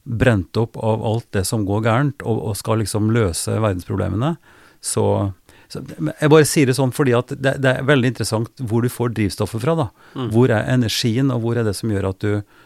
[0.04, 4.34] brent opp av alt det som går gærent, og, og skal liksom løse verdensproblemene,
[4.84, 5.06] så,
[5.72, 5.80] så
[6.20, 9.14] Jeg bare sier det sånn fordi at det, det er veldig interessant hvor du får
[9.16, 9.76] drivstoffet fra.
[9.76, 9.88] da.
[10.16, 10.30] Mm.
[10.32, 12.63] Hvor er energien, og hvor er det som gjør at du eh,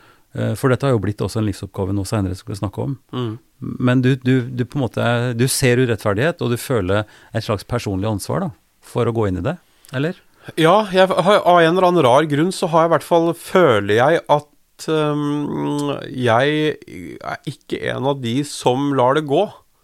[0.59, 2.97] For dette har jo blitt også en livsoppgave nå seinere, skal vi snakke om.
[3.15, 3.33] Mm.
[3.59, 5.05] Men du, du, du på en måte
[5.39, 8.51] Du ser urettferdighet, og du føler et slags personlig ansvar da,
[8.85, 9.57] for å gå inn i det,
[9.97, 10.21] eller?
[10.57, 13.99] Ja, jeg, av en eller annen rar grunn så har jeg i hvert fall Føler
[13.99, 16.79] jeg at um, jeg
[17.19, 19.43] er ikke en av de som lar det gå.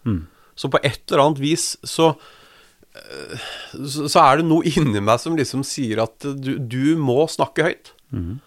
[0.09, 0.23] Mm.
[0.57, 5.21] Så på et eller annet vis så øh, så, så er det noe inni meg
[5.21, 7.95] som liksom sier at du, du må snakke høyt.
[8.15, 8.43] Mhm.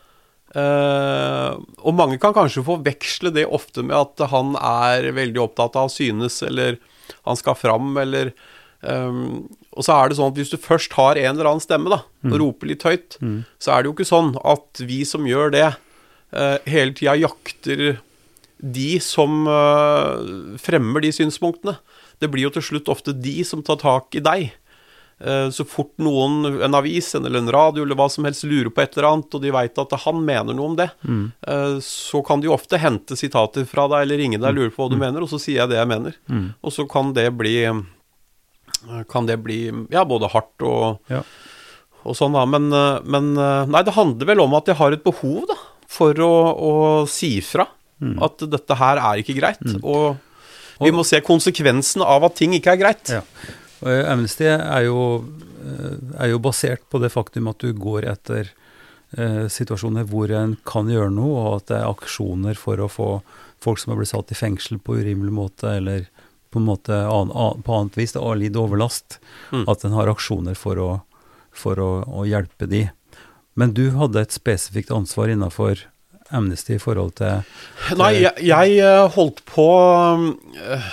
[0.56, 5.90] Eh, og mange kan kanskje forveksle det ofte med at han er veldig opptatt av
[5.90, 6.80] å synes, eller
[7.28, 8.32] han skal fram, eller
[8.82, 11.92] um, Og så er det sånn at hvis du først har en eller annen stemme,
[11.92, 13.20] da, og roper litt høyt,
[13.60, 15.68] så er det jo ikke sånn at vi som gjør det,
[16.36, 18.00] uh, hele tida jakter
[18.58, 21.78] de som uh, fremmer de synspunktene.
[22.18, 24.50] Det blir jo til slutt ofte de som tar tak i deg.
[25.20, 28.84] Eh, Så fort noen, en avis eller en radio eller hva som helst lurer på
[28.84, 31.24] et eller annet, og de veit at han mener noe om det, mm.
[31.82, 34.92] så kan de ofte hente sitater fra deg eller ringe deg og lure på hva
[34.94, 36.18] du mener, og så sier jeg det jeg mener.
[36.62, 37.82] Og så kan det bli eh,
[39.10, 41.24] Kan det bli ja, både hardt og, Ja.
[42.06, 42.46] og sånn, da.
[42.46, 45.58] Men, eh, men eh, Nei, det handler vel om at jeg har et behov, da,
[45.90, 46.74] for å, å
[47.10, 47.66] si fra.
[48.22, 49.64] At dette her er ikke greit.
[49.82, 50.20] Og
[50.84, 53.10] vi må se konsekvensen av at ting ikke er greit.
[53.10, 53.24] Ja.
[53.86, 55.26] Eh, Amnesty er jo,
[55.62, 58.52] eh, er jo basert på det faktum at du går etter
[59.18, 63.10] eh, situasjoner hvor en kan gjøre noe, og at det er aksjoner for å få
[63.64, 66.08] folk som har blitt satt i fengsel på urimelig måte, eller
[66.54, 69.20] på en måte an, an, på annet vis, har lidd overlast.
[69.52, 69.66] Mm.
[69.68, 70.90] At en har aksjoner for å,
[71.52, 72.88] for å, å hjelpe de.
[73.58, 75.88] Men du hadde et spesifikt ansvar innafor
[76.30, 77.44] Amnesty i forhold til
[78.00, 79.68] Nei, jeg, jeg eh, holdt på
[80.60, 80.90] eh,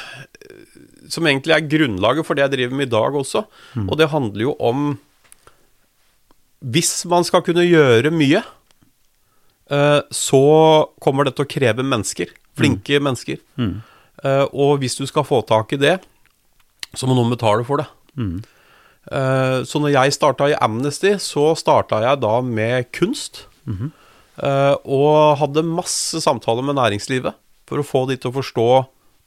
[1.12, 3.45] Som egentlig er grunnlaget for det jeg driver med i dag også.
[3.75, 3.88] Mm.
[3.88, 4.87] Og det handler jo om
[6.64, 8.40] Hvis man skal kunne gjøre mye,
[9.69, 10.45] eh, så
[11.01, 12.33] kommer det til å kreve mennesker.
[12.57, 13.37] Flinke mennesker.
[13.61, 13.83] Mm.
[14.25, 15.99] Eh, og hvis du skal få tak i det,
[16.97, 17.87] så må noen betale for det.
[18.17, 18.38] Mm.
[19.12, 23.45] Eh, så når jeg starta i Amnesty, så starta jeg da med kunst.
[24.40, 27.37] Eh, og hadde masse samtaler med næringslivet
[27.69, 28.69] for å få de til å forstå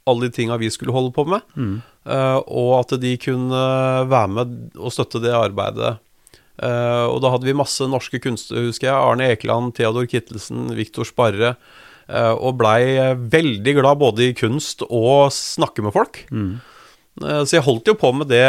[0.08, 1.44] alle de tinga vi skulle holde på med.
[1.54, 1.74] Mm.
[2.08, 3.64] uh, og at de kunne
[4.10, 5.98] være med og støtte det arbeidet.
[6.58, 8.96] Uh, og da hadde vi masse norske kunstnere, husker jeg.
[8.96, 11.54] Arne Ekeland, Theodor Kittelsen, Viktor Sparre.
[12.08, 12.96] Uh, og blei
[13.30, 16.24] veldig glad både i kunst og snakke med folk.
[16.32, 16.58] Mm.
[17.24, 18.46] Eh, Så jeg holdt jo på med det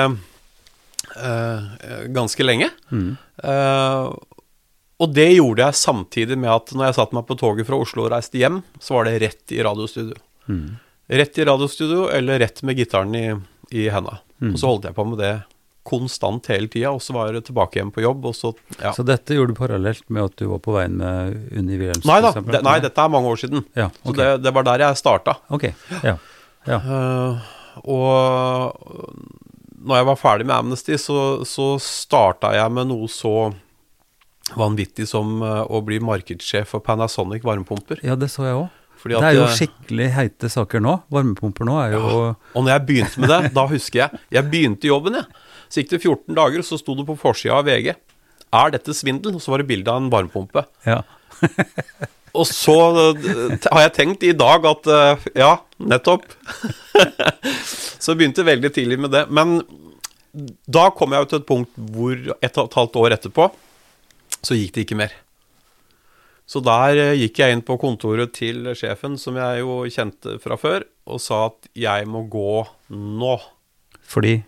[1.17, 1.69] eh,
[2.13, 2.69] ganske lenge.
[2.91, 3.15] Mm.
[3.43, 4.10] Eh,
[5.00, 8.06] og det gjorde jeg samtidig med at når jeg satte meg på toget fra Oslo
[8.06, 10.17] og reiste hjem, så var det rett i radiostudio.
[10.52, 10.78] Mm.
[11.10, 13.28] Rett i radiostudio, eller rett med gitaren i,
[13.74, 14.19] i henda.
[14.41, 14.54] Mm.
[14.54, 15.34] Og så holdt jeg på med det
[15.89, 18.91] konstant hele tida, og så var jeg tilbake hjem på jobb, så ja.
[18.93, 22.10] Så dette gjorde du parallelt med at du var på veien med Unni Wilhelmsen?
[22.12, 23.63] Nei da, det, nei, dette er mange år siden.
[23.78, 25.39] Ja, Så det, det var der jeg starta.
[25.50, 25.74] Okay.
[26.06, 26.17] ja.
[26.69, 26.78] ja.
[26.78, 27.48] Eh,
[27.89, 28.76] og
[29.80, 33.34] når jeg var ferdig med Amnesty, så, så starta jeg med noe så
[34.60, 38.04] vanvittig som eh, å bli markedssjef for Panasonic varmepumper.
[38.06, 38.67] Ja, det så jeg òg.
[39.08, 40.98] Det er jo skikkelig heite saker nå.
[41.14, 44.90] Varmepumper nå er jo Og når jeg begynte med det, da husker jeg Jeg begynte
[44.90, 45.46] jobben, jeg.
[45.70, 47.94] Så gikk det 14 dager, og så sto det på forsida av VG.
[48.60, 49.36] Er dette svindel?
[49.38, 50.66] Og så var det bilde av en varmepumpe.
[50.88, 51.04] Ja.
[52.38, 56.28] Og så eh, har jeg tenkt i dag at eh, ja, nettopp.
[58.06, 59.24] så begynte veldig tidlig med det.
[59.34, 59.60] Men
[60.70, 63.50] da kom jeg jo til et punkt hvor et og et halvt år etterpå,
[64.46, 65.16] så gikk det ikke mer.
[66.50, 70.58] Så der eh, gikk jeg inn på kontoret til sjefen, som jeg jo kjente fra
[70.58, 73.36] før, og sa at jeg må gå nå.
[74.10, 74.40] Fordi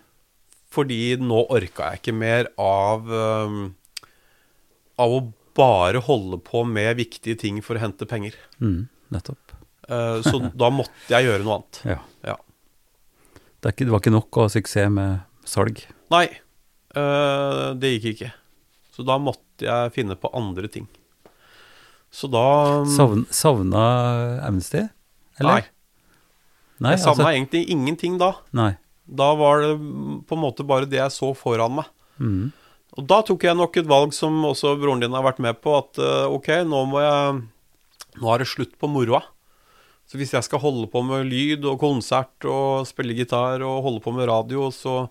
[0.72, 3.58] Fordi nå orka jeg ikke mer av eh,
[5.02, 5.20] Av å
[5.54, 8.34] bare holde på med viktige ting for å hente penger.
[8.58, 9.52] mm, Nettopp.
[9.88, 11.80] Eh, så da måtte jeg gjøre noe annet.
[11.86, 11.98] Ja.
[12.26, 12.36] Ja.
[13.62, 15.84] Det, ikke, det var ikke nok å ha suksess med salg.
[16.10, 16.26] Nei,
[16.92, 18.32] det gikk ikke.
[18.92, 20.88] Så da måtte jeg finne på andre ting.
[22.12, 22.44] Så da
[22.92, 23.82] Savn, savna
[24.44, 24.84] Amnesty?
[25.40, 25.62] Eller?
[25.62, 25.62] Nei,
[26.82, 28.34] Nei, jeg savna altså, egentlig ingenting da.
[28.52, 28.74] nei.
[29.12, 29.72] Da var det
[30.28, 31.88] på en måte bare det jeg så foran meg.
[32.22, 32.52] Mm.
[33.00, 35.74] Og da tok jeg nok et valg som også broren din har vært med på,
[35.80, 37.42] at eh, ok, nå må jeg
[38.20, 39.22] Nå er det slutt på moroa.
[40.04, 44.02] Så hvis jeg skal holde på med lyd og konsert og spille gitar og holde
[44.04, 45.06] på med radio, så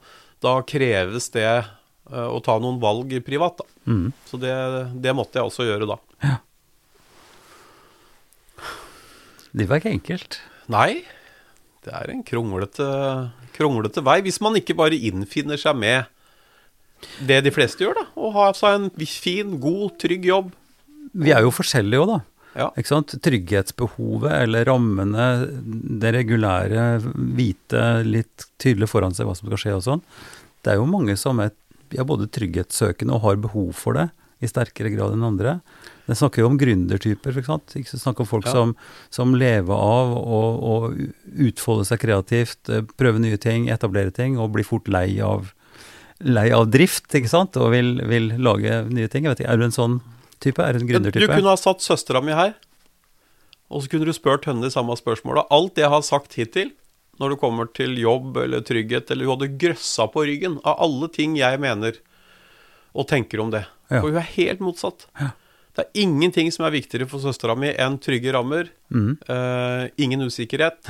[0.45, 3.65] da kreves det eh, å ta noen valg privat, da.
[3.89, 4.11] Mm.
[4.29, 4.53] Så det,
[5.01, 5.97] det måtte jeg også gjøre da.
[9.57, 10.39] Livet er ikke enkelt.
[10.71, 11.03] Nei,
[11.85, 12.87] det er en kronglete,
[13.55, 14.19] kronglete vei.
[14.25, 16.09] Hvis man ikke bare innfinner seg med
[17.27, 18.07] det de fleste gjør, da.
[18.15, 20.51] Å ha seg en fin, god, trygg jobb.
[21.11, 22.19] Vi er jo forskjellige òg, da.
[22.51, 22.67] Ja.
[22.75, 23.15] Ikke sant?
[23.23, 25.27] Trygghetsbehovet eller rammene,
[26.03, 26.85] det regulære,
[27.35, 30.05] hvite, litt tydelig foran seg hva som skal skje og sånn.
[30.61, 31.55] Det er jo mange som er
[31.99, 34.09] er både trygghetssøkende og har behov for det
[34.41, 35.59] i sterkere grad enn andre.
[36.09, 37.75] Det snakker jo om gründertyper, ikke sant.
[37.77, 38.01] Ikke sant?
[38.03, 38.51] Snakker om folk Ja.
[38.57, 38.75] som,
[39.13, 40.91] som lever av å
[41.37, 45.53] utfolde seg kreativt, eh, prøve nye ting, etablere ting, og blir fort lei av,
[46.19, 49.29] lei av drift, ikke sant, og vil, vil lage nye ting.
[49.29, 50.01] Ikke, Er du en sånn
[50.41, 50.59] type?
[50.59, 52.55] Er du en Du kunne ha satt søstera mi her,
[53.71, 55.45] og så kunne du spurt henne de samme spørsmåla.
[55.49, 56.71] Alt det jeg har sagt hittil,
[57.21, 61.07] når det kommer til jobb eller trygghet, eller hun hadde grøssa på ryggen av alle
[61.13, 61.99] ting jeg mener
[62.95, 63.65] og tenker om det.
[63.89, 64.01] Ja.
[64.01, 65.05] For hun er helt motsatt.
[65.19, 65.31] Ja.
[65.75, 69.17] Det er ingenting som er viktigere for søstera mi enn trygge rammer, Mm.
[69.29, 70.83] uh, ingen usikkerhet,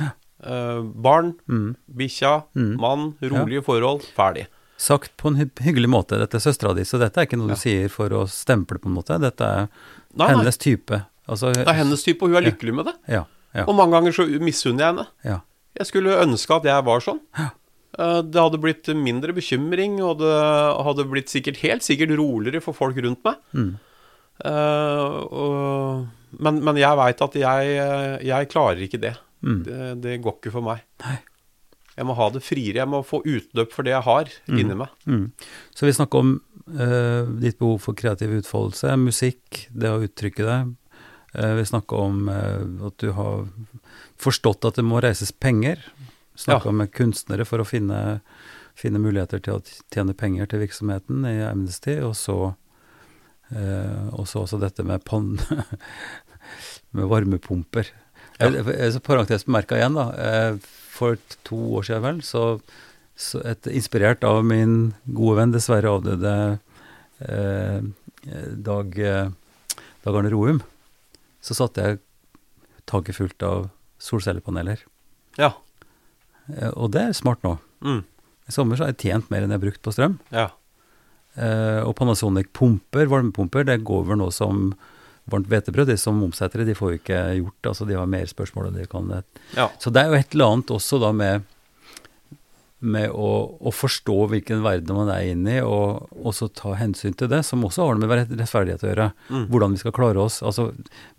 [0.44, 1.76] uh, barn, Mm.
[1.88, 2.76] bikkja, Mm.
[2.80, 4.46] mann, rolige forhold, ferdig.
[4.76, 6.18] Sagt på en hy hyggelig måte.
[6.18, 7.54] Dette er søstera di, så dette er ikke noe Ja.
[7.54, 9.20] du sier for å stemple, på en måte.
[9.20, 9.68] Dette er
[10.16, 11.06] Nei, nei, hennes type.
[11.28, 12.50] Altså, det er hennes type, og hun er Ja.
[12.50, 12.94] lykkelig med det.
[13.08, 13.24] Ja.
[13.54, 13.64] Ja.
[13.68, 15.06] Og mange ganger så misunner jeg henne.
[15.24, 15.40] ja.
[15.78, 17.20] Jeg skulle ønske at jeg var sånn.
[17.38, 17.50] Ja.
[17.98, 20.36] Eh, Det hadde blitt mindre bekymring, og det
[20.86, 23.40] hadde blitt sikkert helt sikkert roligere for folk rundt meg.
[23.52, 23.72] Mm.
[24.42, 26.06] Uh, og,
[26.42, 27.74] men, men jeg veit at jeg,
[28.26, 29.12] jeg klarer ikke det.
[29.44, 29.60] Mm.
[29.66, 29.90] det.
[30.02, 30.82] Det går ikke for meg.
[31.04, 31.18] Nei.
[31.92, 32.80] Jeg må ha det friere.
[32.80, 34.94] Jeg må få utløp for det jeg har inni meg.
[35.04, 35.26] Mm.
[35.76, 36.32] Så vi snakker om
[36.72, 40.60] uh, ditt behov for kreativ utfoldelse, musikk, det å uttrykke det.
[41.36, 43.44] Uh, vi snakker om at du har
[44.22, 45.84] forstått at det må reises penger
[46.34, 48.20] Snakka med kunstnere for å finne,
[48.78, 51.98] finne, muligheter til å tjene penger til virksomheten i Amnesty.
[52.04, 52.36] Og så,
[53.52, 55.34] eh, også, også dette med, pan,
[56.96, 57.90] med varmepumper.
[58.38, 58.48] Ja.
[58.48, 60.06] Jeg, så parentes bemerka igjen, da.
[60.16, 62.44] Eh, for to år siden vel, så,
[63.16, 66.36] så et, inspirert av min gode venn, dessverre avdøde
[67.26, 67.82] eh,
[68.62, 68.92] Dag,
[70.04, 70.60] Dag Arne Roum,
[71.42, 71.98] så satte jeg
[72.86, 73.64] taket fullt av
[74.02, 74.84] solcellepaneler.
[75.40, 75.50] Ja.
[76.50, 77.56] Eh, og det er smart nå.
[77.84, 78.02] Mm.
[78.48, 80.18] I sommer så har jeg tjent mer enn jeg har brukt på strøm.
[80.34, 80.48] Ja.
[81.34, 84.72] Eh, og Panasonic-pumper, varmepumper, det går vel nå som
[85.30, 85.88] varmt hvetebrød.
[85.92, 87.72] De som omsetter det, de får jo ikke gjort det.
[87.72, 89.10] Altså, de har mer spørsmål enn de kan.
[89.56, 89.70] Ja.
[89.80, 91.46] Så det er jo et eller annet også da med,
[92.82, 93.30] med å,
[93.62, 97.62] å, forstå hvilken verden man er inne i, og også ta hensyn til det, som
[97.64, 99.12] også har noe med rettferdighet å gjøre.
[99.30, 99.46] Mm.
[99.52, 100.42] Hvordan vi skal klare oss.
[100.42, 100.72] Altså,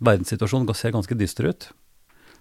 [0.04, 1.72] Verdenssituasjonen ser ganske dyster ut.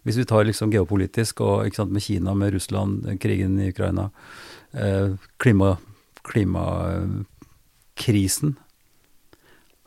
[0.03, 4.09] Hvis vi tar liksom geopolitisk og sant, med Kina, med Russland, krigen i Ukraina,
[4.73, 5.77] eh, klima,
[6.23, 8.55] klimakrisen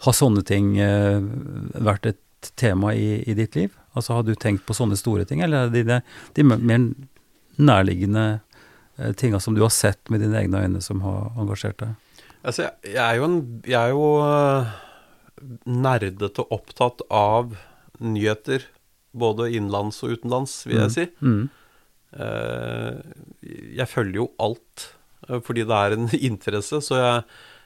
[0.05, 1.20] Har sånne ting eh,
[1.81, 2.20] vært et
[2.57, 3.70] tema i, i, ditt liv?
[3.96, 6.00] Altså Har du tenkt på sånne store ting, eller er det de,
[6.37, 6.79] de mer
[7.57, 8.40] nærliggende
[8.98, 11.88] eh, tinga som du har sett med dine egne øyne, som har engasjert deg?
[12.46, 14.66] Altså, jeg, er jo, en, jeg er jo uh,
[15.66, 17.57] nerdete opptatt av
[17.98, 18.62] nyheter
[19.18, 20.94] både innenlands og utenlands, vil jeg mm.
[20.96, 21.07] si.
[21.20, 21.48] Mm.
[23.76, 24.85] jeg følger jo alt
[25.29, 27.24] eh, fordi det er en interesse, så jeg,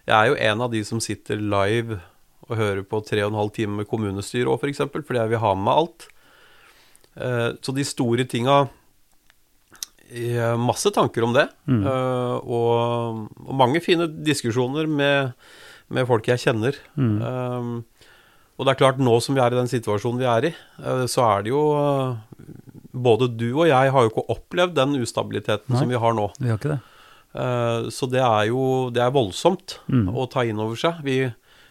[0.08, 2.00] jeg, er jo en av de som sitter live
[2.48, 5.34] og hører på tre og en halv time med kommunestyret òg, f.eks., for fordi jeg
[5.34, 6.08] vil ha med meg alt.
[7.14, 8.66] Eh, så de store tinga
[10.58, 11.44] Masse tanker om det.
[11.70, 11.84] Mm.
[11.86, 15.36] Og, og, mange fine diskusjoner med,
[15.86, 16.74] med folk jeg kjenner.
[16.98, 17.20] Mm.
[17.22, 17.76] Um,
[18.60, 20.52] og det er klart, nå som vi er i den situasjonen vi er i,
[20.84, 22.18] eh, så er det jo eh,
[22.90, 26.24] Både du og jeg har jo ikke opplevd den ustabiliteten Nei, som vi har nå.
[26.42, 26.78] Vi har ikke det.
[27.38, 30.08] Eh, så det er jo det er voldsomt mm.
[30.10, 30.98] å ta inn over seg.
[31.06, 31.14] Vi,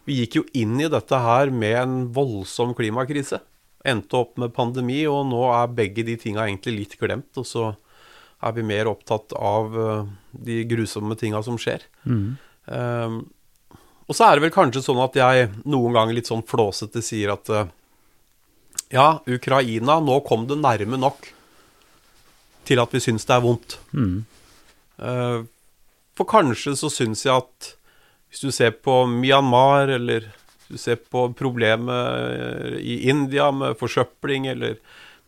[0.08, 3.42] vi, gikk jo inn i dette her med en voldsom klimakrise.
[3.84, 7.36] Endte opp med pandemi, og nå er begge de tinga egentlig litt glemt.
[7.36, 7.68] Og så
[8.40, 9.76] er vi mer opptatt av
[10.32, 11.84] de grusomme tinga som skjer.
[12.08, 12.40] Mm.
[12.64, 13.20] Um,
[14.10, 17.36] og så er det vel kanskje sånn at jeg noen ganger litt sånn flåsete sier
[17.36, 17.68] at uh,
[18.90, 21.28] ja, Ukraina, nå kom det nærme nok
[22.66, 23.76] til at vi syns det er vondt.
[23.94, 24.16] Mm.
[24.98, 25.46] Uh,
[26.18, 27.76] for kanskje så syns jeg at
[28.30, 30.26] hvis du ser på Myanmar, eller
[30.70, 34.76] du ser på problemet i India med forsøpling, eller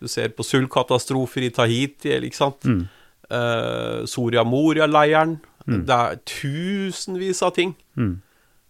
[0.02, 2.82] du ser på sultkatastrofer i Tahiti, eller ikke sant mm.
[3.30, 5.38] uh, Soria Moria-leiren
[5.70, 5.80] mm.
[5.86, 7.78] Det er tusenvis av ting.
[7.94, 8.18] Mm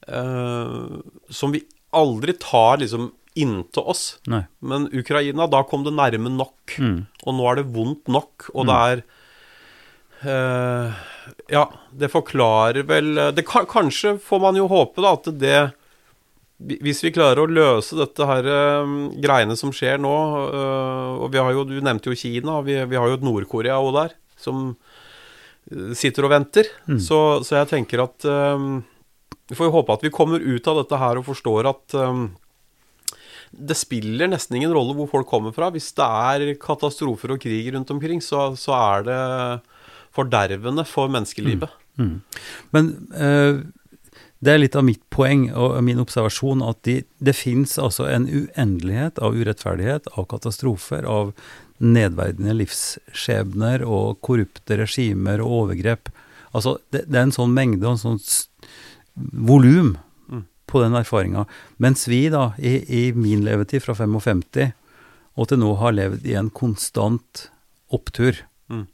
[0.08, 1.62] som vi
[1.94, 4.20] aldri tar liksom inntil oss.
[4.28, 4.44] Nei.
[4.60, 6.76] Men Ukraina, da kom det nærme nok.
[6.78, 6.98] Mm.
[7.26, 8.72] Og nå er det vondt nok, og mm.
[8.72, 9.04] det er
[10.26, 11.04] uh,
[11.52, 15.62] Ja, det forklarer vel det, Kanskje får man jo håpe da at det
[16.62, 18.46] hvis vi klarer å løse dette her
[18.86, 20.12] um, greiene som skjer nå
[20.54, 23.80] uh, Og vi har jo, du nevnte jo Kina, vi, vi har jo et Nord-Korea
[23.82, 24.76] òg der, som
[25.98, 26.68] sitter og venter.
[26.86, 27.00] Mm.
[27.02, 28.82] Så, så, jeg tenker at um,
[29.52, 32.30] vi får jo håpe at vi kommer ut av dette her og forstår at um,
[33.52, 35.68] det spiller nesten ingen rolle hvor folk kommer fra.
[35.76, 39.20] Hvis det er katastrofer og krig rundt omkring, så, så er det
[40.16, 41.74] fordervende for menneskelivet.
[42.00, 42.08] Mm.
[42.08, 42.46] Mm.
[42.72, 43.60] Men uh,
[44.40, 48.30] det er litt av mitt poeng og min observasjon at de, det fins altså en
[48.32, 51.34] uendelighet av urettferdighet, av katastrofer, av
[51.82, 56.10] nedverdigende livsskjebner og korrupte regimer og overgrep.
[56.56, 58.24] Altså, det, det er en sånn mengde og en sånn
[59.15, 59.95] volum
[60.30, 60.45] mm.
[60.67, 61.45] på den erfaringa.
[61.82, 64.71] Mens vi da, i, i, min levetid fra 55
[65.39, 67.47] og til nå har levd i en konstant
[67.91, 68.43] opptur.
[68.71, 68.88] Mm.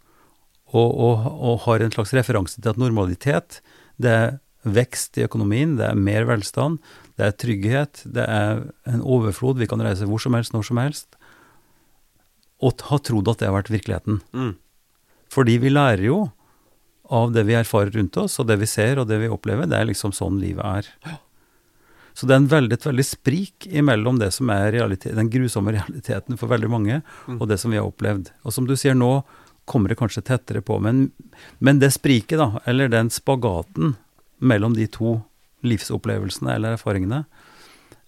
[0.74, 3.62] Og, og, og, har en slags referanse til at normalitet,
[3.98, 6.82] det er vekst i økonomien, det er mer velstand,
[7.18, 10.82] det er trygghet, det er en overflod, vi kan reise hvor som helst, når som
[10.82, 11.18] helst.
[12.62, 14.22] Og har trodd at det har vært virkeligheten.
[14.34, 14.54] Mm.
[15.34, 16.20] Fordi vi lærer jo
[17.14, 19.70] av det vi erfarer rundt oss, og det vi ser og det vi opplever.
[19.70, 21.18] Det er liksom sånn livet er.
[22.18, 24.74] Så det er en veldig, et veldig sprik imellom det som er
[25.06, 27.02] den grusomme realiteten for veldig mange,
[27.38, 28.32] og det som vi har opplevd.
[28.42, 29.22] Og som du sier nå,
[29.68, 30.80] kommer det kanskje tettere på.
[30.82, 31.10] Men,
[31.60, 33.98] men det spriket, da, eller den spagaten
[34.40, 35.20] mellom de to
[35.68, 37.24] livsopplevelsene eller erfaringene,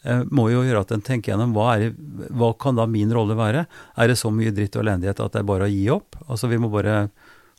[0.07, 1.93] eh, må jo gjøre at en tenker gjennom hva, er,
[2.31, 3.65] hva kan da min rolle være?
[3.99, 6.17] Er det så mye dritt og elendighet at det er bare å gi opp?
[6.29, 7.09] Altså vi må bare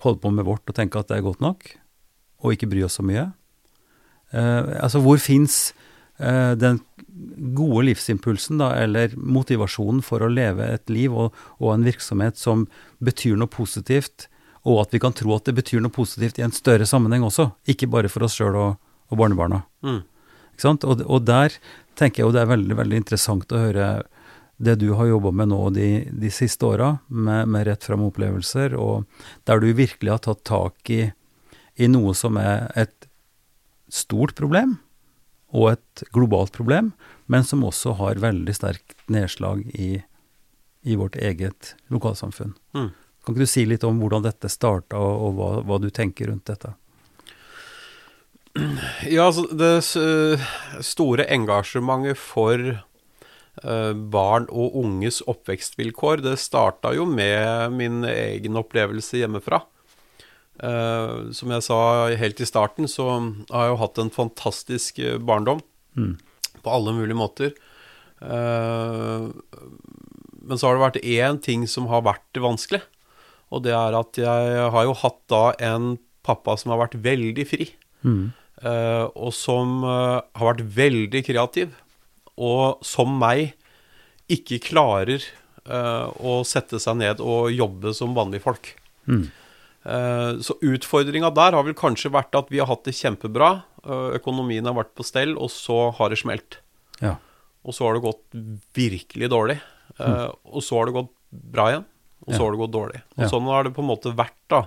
[0.04, 1.68] holde på med vårt og tenke at det er godt nok,
[2.40, 3.28] og ikke bry oss så mye.
[4.30, 5.72] Eh, altså, hvor fins
[6.18, 6.80] eh, den
[7.56, 12.66] gode livsimpulsen, da, eller motivasjonen for å leve et liv og, og, en virksomhet som
[13.04, 14.28] betyr noe positivt,
[14.68, 17.50] og at vi kan tro at det betyr noe positivt i en større sammenheng også,
[17.70, 19.62] ikke bare for oss sjøl og, og, barnebarna.
[19.86, 20.02] Mm.
[20.52, 20.84] Ikke sant?
[20.84, 21.56] Og, og, der
[21.98, 23.90] tenker jeg jo det er veldig, veldig interessant å høre
[24.60, 29.06] det du har jobba med nå de, de siste åra, med, med rett fram-opplevelser, og
[29.48, 31.06] der du virkelig har tatt tak i,
[31.80, 33.08] i noe som er et
[33.88, 34.76] stort problem,
[35.56, 36.92] og et globalt problem,
[37.32, 40.02] men som også har veldig sterkt nedslag i,
[40.84, 42.52] i vårt eget lokalsamfunn.
[42.76, 42.92] Mm.
[43.24, 46.28] Kan ikke du si litt om hvordan dette starta, og, og hva, hva, du tenker
[46.28, 46.74] rundt dette?
[49.06, 49.72] Ja, altså det
[50.84, 52.64] store engasjementet for
[53.60, 59.60] barn og unges oppvekstvilkår, det starta jo med min egen opplevelse hjemmefra.
[60.60, 61.78] Uh, som jeg sa
[62.20, 63.06] helt i starten, så
[63.48, 65.62] har jeg jo hatt en fantastisk eh, barndom.
[65.96, 66.18] Mm.
[66.60, 67.54] På alle mulige måter.
[68.20, 69.32] Men
[70.60, 72.82] så har det vært én ting som har vært vanskelig.
[73.48, 75.94] Og det er at jeg har jo hatt da en
[76.26, 77.70] pappa som har vært veldig fri.
[78.04, 78.36] Mm.
[79.16, 81.72] Og som har vært veldig kreativ.
[82.40, 83.54] Og som meg
[84.30, 85.24] ikke klarer
[85.66, 88.76] uh, å sette seg ned og jobbe som vanlige folk.
[89.10, 89.24] Mm.
[90.44, 93.64] så utfordringa der har vel kanskje vært at vi har hatt det kjempebra.
[94.14, 96.58] økonomien har vært på stell, og så har det smelt.
[97.00, 97.14] Ja.
[97.64, 98.22] Og så har det gått
[98.76, 99.56] virkelig dårlig.
[99.96, 100.36] Mm.
[100.52, 101.88] Og så har det gått bra igjen
[102.26, 103.00] og så har det gått dårlig.
[103.16, 103.30] Og ja.
[103.32, 104.64] Sånn har det på en måte vært da,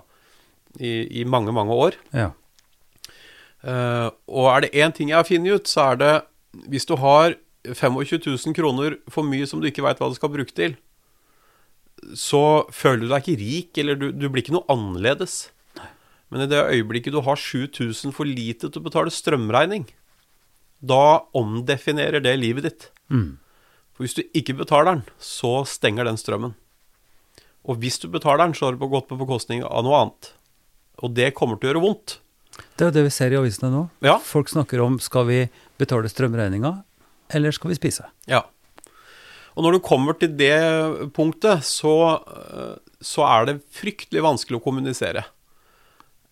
[0.80, 1.98] i, i mange, mange år.
[2.16, 2.32] Ja.
[3.64, 6.14] Uh, og er det én ting jeg har funnet ut, så er det
[6.72, 10.32] hvis du har 25 000 kroner for mye som du ikke veit hva du skal
[10.34, 10.76] bruke til,
[12.18, 15.48] så føler du deg ikke rik, eller du, du blir ikke noe annerledes.
[16.34, 19.86] Men i det øyeblikket du har 7000 for lite til å betale strømregning,
[20.84, 22.90] da omdefinerer det livet ditt.
[23.14, 23.38] Mm.
[23.94, 26.58] For hvis du ikke betaler den, så stenger den strømmen.
[27.64, 30.34] Og hvis du betaler den, så har det gått på bekostning av noe annet.
[31.06, 32.18] Og det kommer til å gjøre vondt.
[32.76, 33.84] Det er jo det vi ser i avisene nå.
[34.06, 34.18] Ja.
[34.22, 35.40] Folk snakker om skal vi
[35.80, 36.76] betale strømregninga,
[37.34, 38.08] eller skal vi spise?
[38.30, 38.44] Ja.
[39.54, 40.56] Og når du kommer til det
[41.14, 45.26] punktet, så, eh, så er det fryktelig vanskelig å kommunisere.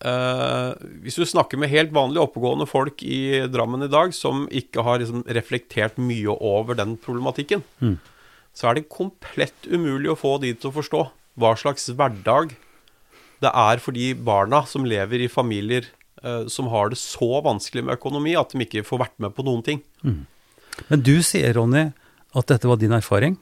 [0.02, 0.74] Uh,
[1.04, 4.98] hvis du snakker med helt vanlige oppegående folk i Drammen i dag, som ikke har
[4.98, 8.00] liksom reflektert mye over den problematikken, mm.
[8.58, 11.04] så er det komplett umulig å få de til å forstå
[11.38, 12.56] hva slags hverdag
[13.46, 15.86] det er for de barna som lever i familier
[16.26, 19.46] uh, som har det så vanskelig med økonomi at de ikke får vært med på
[19.46, 19.86] noen ting.
[20.02, 20.24] Mm.
[20.90, 21.90] Men du sier, Ronny,
[22.34, 23.38] at dette var din erfaring?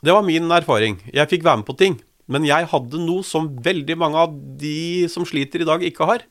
[0.00, 0.98] Det var min erfaring.
[1.12, 1.98] Jeg fikk være med på ting.
[2.30, 6.24] Men jeg hadde noe som veldig mange av de som sliter i dag, ikke har.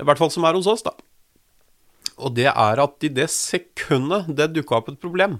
[0.00, 0.94] I hvert fall som er hos oss, da.
[2.20, 5.38] Og det er at i det sekundet det dukka opp et problem,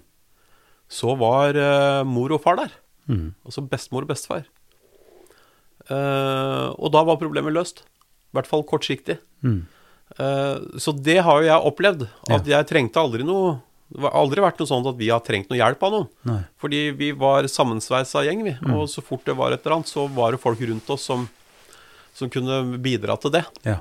[0.90, 2.72] så var uh, mor og far der.
[3.06, 3.30] Mm.
[3.46, 4.48] Altså bestemor og bestefar.
[5.90, 7.84] Uh, og da var problemet løst.
[8.30, 9.20] I hvert fall kortsiktig.
[9.46, 9.62] Mm.
[10.18, 12.06] Uh, så det har jo jeg opplevd.
[12.26, 12.58] At ja.
[12.58, 13.60] jeg trengte aldri noe
[13.90, 16.08] Det har aldri vært noe sånt at vi har trengt noe hjelp av noen.
[16.28, 16.40] Nei.
[16.62, 18.54] Fordi vi var sammensveisa gjeng, vi.
[18.62, 18.74] Mm.
[18.78, 21.26] Og så fort det var et eller annet, så var det folk rundt oss som,
[22.16, 23.44] som kunne bidra til det.
[23.66, 23.80] Ja.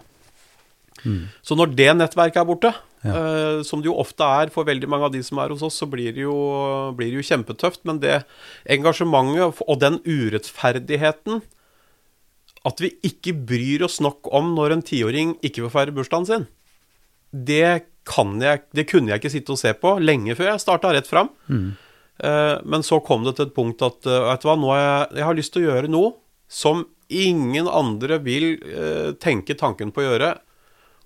[1.06, 1.30] Mm.
[1.46, 2.74] Så når det nettverket er borte,
[3.06, 3.14] ja.
[3.14, 5.78] uh, som det jo ofte er for veldig mange av de som er hos oss,
[5.80, 6.36] så blir det jo,
[6.98, 7.86] blir det jo kjempetøft.
[7.88, 8.24] Men det
[8.66, 11.44] engasjementet og den urettferdigheten
[12.68, 16.48] at vi ikke bryr oss nok om når en tiåring ikke vil feire bursdagen sin,
[17.32, 21.10] det, jeg, det, kunne jeg ikke sitte og se på lenge før jeg starta rett
[21.10, 21.32] fram.
[21.48, 21.70] Mm.
[22.20, 24.82] Uh, men så kom det til et punkt at uh, vet du hva, nå har
[24.82, 26.14] jeg, jeg har lyst til å gjøre noe
[26.52, 30.34] som ingen andre vil uh, tenke tanken på å gjøre.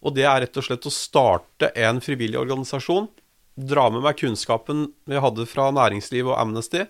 [0.03, 3.07] Og det er rett og slett å starte en frivillig organisasjon.
[3.53, 6.81] Dra med meg kunnskapen vi hadde fra næringsliv og Amnesty.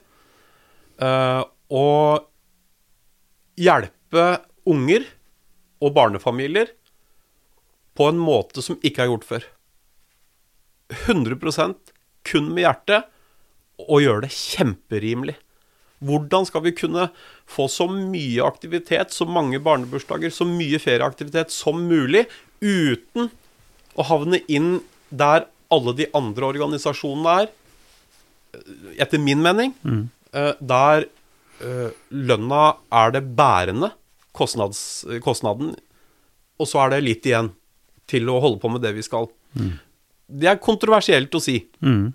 [1.73, 2.23] og
[3.59, 4.23] hjelpe
[4.65, 5.05] unger
[5.83, 6.71] og barnefamilier
[7.97, 9.45] på en måte som ikke er gjort før.
[10.91, 11.93] 100%
[12.27, 13.09] kun med hjertet,
[13.83, 15.35] og gjøre det kjemperimelig.
[16.03, 17.07] Hvordan skal vi kunne
[17.49, 22.25] få så mye aktivitet, så mange barnebursdager, så mye ferieaktivitet som mulig,
[22.63, 23.31] uten
[23.99, 24.77] å havne inn
[25.13, 27.51] der alle de andre organisasjonene er,
[29.01, 30.03] etter min mening, mm.
[30.33, 31.03] Eh, der
[31.61, 33.91] eh, lønna er det bærende
[34.33, 35.75] kostnads, kostnaden,
[36.57, 37.51] og så er det litt igjen
[38.09, 39.29] til å holde på med det vi skal.
[39.53, 39.75] Mm.
[40.33, 41.59] Det er kontroversielt å si.
[41.83, 42.07] Mm.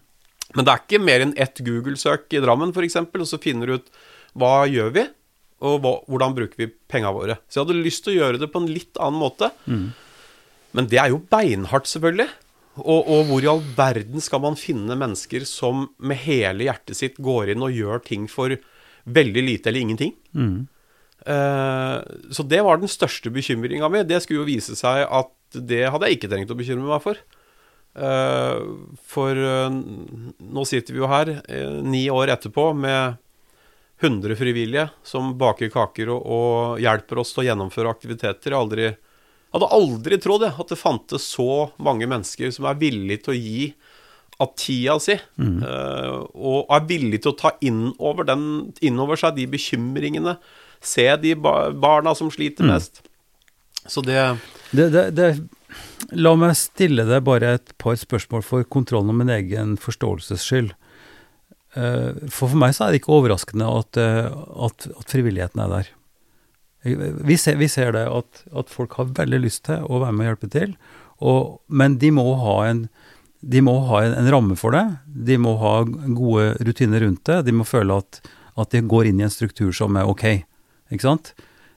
[0.56, 3.78] Men det er ikke mer enn ett Google-søk i Drammen, f.eks., og så finner du
[3.78, 3.90] ut
[4.38, 5.04] hva gjør vi,
[5.68, 7.38] og hva, hvordan bruker vi penga våre.
[7.48, 9.50] Så jeg hadde lyst til å gjøre det på en litt annen måte.
[9.68, 9.88] Mm.
[10.78, 12.28] Men det er jo beinhardt, selvfølgelig.
[12.78, 17.16] Og, og, hvor i all verden skal man finne mennesker som med hele hjertet sitt
[17.22, 18.54] går inn og gjør ting for
[19.08, 20.14] veldig lite eller ingenting?
[20.36, 20.68] Mm.
[21.26, 21.98] Uh,
[22.32, 24.04] så det var den største bekymringa mi.
[24.06, 27.18] Det skulle jo vise seg at det hadde jeg ikke trengt å bekymre meg for.
[27.94, 28.58] Eh,
[29.04, 29.70] for eh,
[30.38, 33.16] nå sitter vi jo her eh, ni år etterpå med
[34.00, 38.54] 100 frivillige som baker kaker og, og hjelper oss til å gjennomføre aktiviteter.
[38.54, 38.90] Jeg aldri,
[39.54, 43.40] hadde aldri trodd jeg, at det fantes så mange mennesker som er villige til å
[43.40, 43.64] gi
[44.38, 45.64] av tida si, mm.
[45.66, 48.44] og er villige til å ta inn over, den,
[48.86, 50.36] inn over seg de bekymringene.
[50.78, 53.02] Se de barna som sliter mest.
[53.82, 54.20] Så det
[54.70, 55.32] Det, det, det,
[56.12, 60.72] la meg stille deg bare et par spørsmål for kontrollen og min egen forståelses skyld.
[61.76, 64.30] Eh, For for meg så er det ikke overraskende at, eh,
[64.68, 65.90] at, at frivilligheten er der.
[67.26, 70.24] Vi ser, vi ser det at, at folk har veldig lyst til å være med
[70.24, 70.76] og hjelpe til,
[71.20, 72.88] og, men de må ha en
[73.38, 74.82] de må ha en, en ramme for det.
[75.06, 77.36] De må ha gode rutiner rundt det.
[77.46, 78.18] De må føle at,
[78.72, 80.24] de går inn i en struktur som er ok.
[80.90, 81.30] Ikke sant?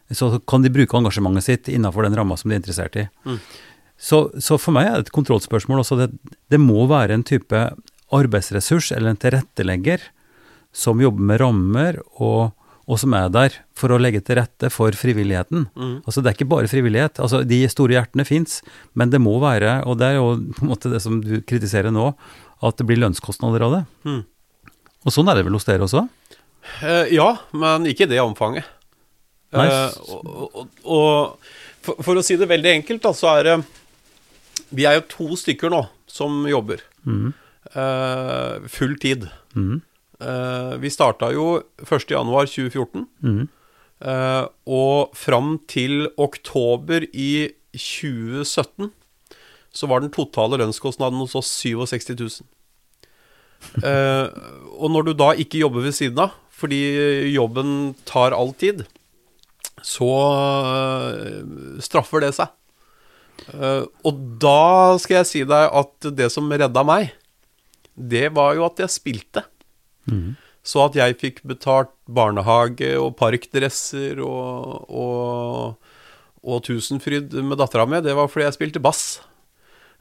[0.10, 3.06] Så kan de bruke engasjementet sitt innenfor den ramma som de er interessert i.
[4.02, 6.00] Så, så for meg er det et kontrollspørsmål også.
[6.00, 7.60] Det, det må være en type
[8.12, 10.08] arbeidsressurs eller en tilrettelegger
[10.74, 12.54] som jobber med rammer og,
[12.88, 15.68] og som er der for å legge til rette for frivilligheten.
[16.02, 17.22] Altså Det er ikke bare frivillighet.
[17.22, 18.60] altså De store hjertene fins,
[18.98, 21.94] men det må være, og det er jo på en måte det som du kritiserer
[21.94, 22.12] nå,
[22.62, 23.84] at det blir lønnskostnader av det.
[24.08, 24.22] Mm.
[25.06, 26.06] Og sånn er det vel hos dere også?
[26.86, 28.66] Eh, ja, men ikke i det omfanget.
[29.52, 29.78] Nice.
[29.78, 33.56] Eh, og, og, og for, for å si det veldig enkelt, da, så er det
[34.72, 36.84] Vi er jo to stykker nå som jobber.
[37.72, 39.28] Eh, full tid.
[39.56, 39.82] Mm.
[40.22, 43.46] Uh, vi starta jo 1.1.2014, mm.
[44.06, 48.92] uh, og fram til oktober i 2017
[49.72, 52.30] så var den totale lønnskostnaden hos oss 67 000.
[53.82, 54.28] Uh,
[54.78, 56.84] og når du da ikke jobber ved siden av, fordi
[57.34, 58.84] jobben tar all tid,
[59.82, 60.12] så
[61.82, 62.52] straffer det seg.
[63.50, 67.12] Eh, og da skal jeg si deg at det som redda meg,
[67.96, 69.44] det var jo at jeg spilte.
[70.64, 75.92] Så at jeg fikk betalt barnehage og parkdresser og, og,
[76.46, 79.04] og Tusenfryd med dattera mi, det var fordi jeg spilte bass.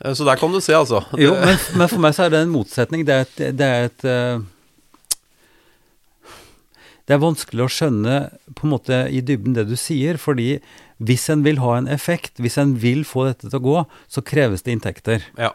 [0.04, 1.02] Eh, Så der kan du se, altså.
[1.16, 3.04] Jo, men, men for meg så er det en motsetning.
[3.08, 4.48] Det er et, det er et uh...
[7.08, 8.16] Det er vanskelig å skjønne
[8.54, 10.60] på en måte i dybden det du sier, fordi
[11.00, 13.78] hvis en vil ha en effekt, hvis en vil få dette til å gå,
[14.12, 15.24] så kreves det inntekter.
[15.40, 15.54] Ja.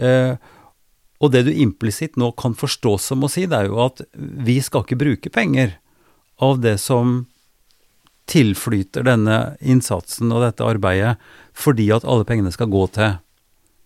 [0.00, 0.34] Eh,
[1.20, 4.56] og det du implisitt nå kan forstå som å si, det er jo at vi
[4.64, 5.74] skal ikke bruke penger
[6.40, 7.26] av det som
[8.30, 11.16] tilflyter denne innsatsen og dette arbeidet,
[11.56, 13.18] fordi at alle pengene skal gå til,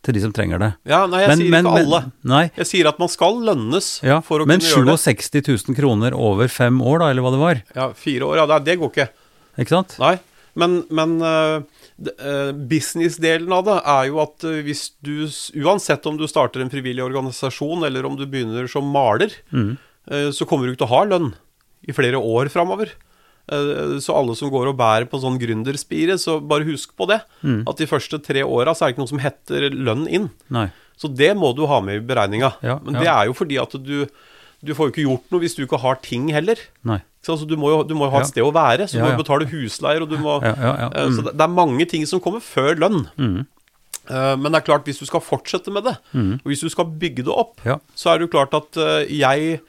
[0.05, 0.69] til de som trenger det.
[0.93, 2.01] ja, nei, jeg sier ikke alle.
[2.29, 4.93] nei, Jeg sier at man skal lønnes ja, for å kunne gjøre det.
[4.93, 5.41] Men 67
[5.73, 7.63] 000 kroner over fem år, da, eller hva det var.
[7.75, 9.09] Ja, Fire år, ja, det, det går ikke.
[9.65, 9.97] Ikke sant?
[10.03, 10.15] Nei.
[10.61, 11.57] Men, men eh,
[12.15, 15.27] eh, businessdelen av det er jo at eh, hvis du
[15.65, 20.47] Uansett om du starter en frivillig organisasjon, eller om du begynner som maler, eh, så
[20.47, 21.33] kommer du ikke til å ha lønn
[21.85, 22.95] i flere år framover.
[23.45, 27.19] Så alle som går og bærer på sånn gründerspire, så bare husk på det.
[27.69, 30.31] At de første tre åra så er det ikke noe som heter lønn inn.
[30.49, 30.71] Nei.
[30.97, 32.55] Så det må du ha med i beregninga.
[32.65, 33.03] Ja, Men ja.
[33.03, 34.07] det er jo fordi at du
[34.65, 36.57] Du får jo ikke gjort noe hvis du ikke har ting heller.
[36.85, 37.01] Nei.
[37.25, 39.47] Så du må jo du må ha et sted å være, så du må betale
[39.49, 40.89] husleier, og du må Ja, ja, ja.
[40.93, 43.07] Eh, Så det, det er mange ting som kommer før lønn.
[43.17, 43.47] Mm.
[44.11, 46.85] Eh, Men det er klart, hvis du skal fortsette med det, og hvis du skal
[46.85, 47.79] bygge det opp, Ja.
[47.97, 49.61] så er det jo klart at eh, jeg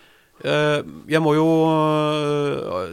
[0.43, 1.45] Jeg må jo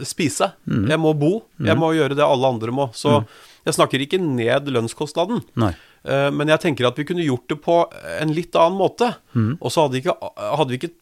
[0.07, 0.53] spise.
[0.65, 0.85] Mm.
[0.89, 1.31] Jeg må bo.
[1.59, 2.85] Jeg må gjøre det alle andre må.
[2.95, 3.25] Så
[3.65, 5.43] jeg snakker ikke ned lønnskostnaden.
[5.59, 5.73] Nei.
[6.31, 7.77] Men jeg tenker at vi kunne gjort det på
[8.19, 9.13] en litt annen måte.
[9.35, 9.57] Mm.
[9.59, 10.93] Og så hadde, hadde vi ikke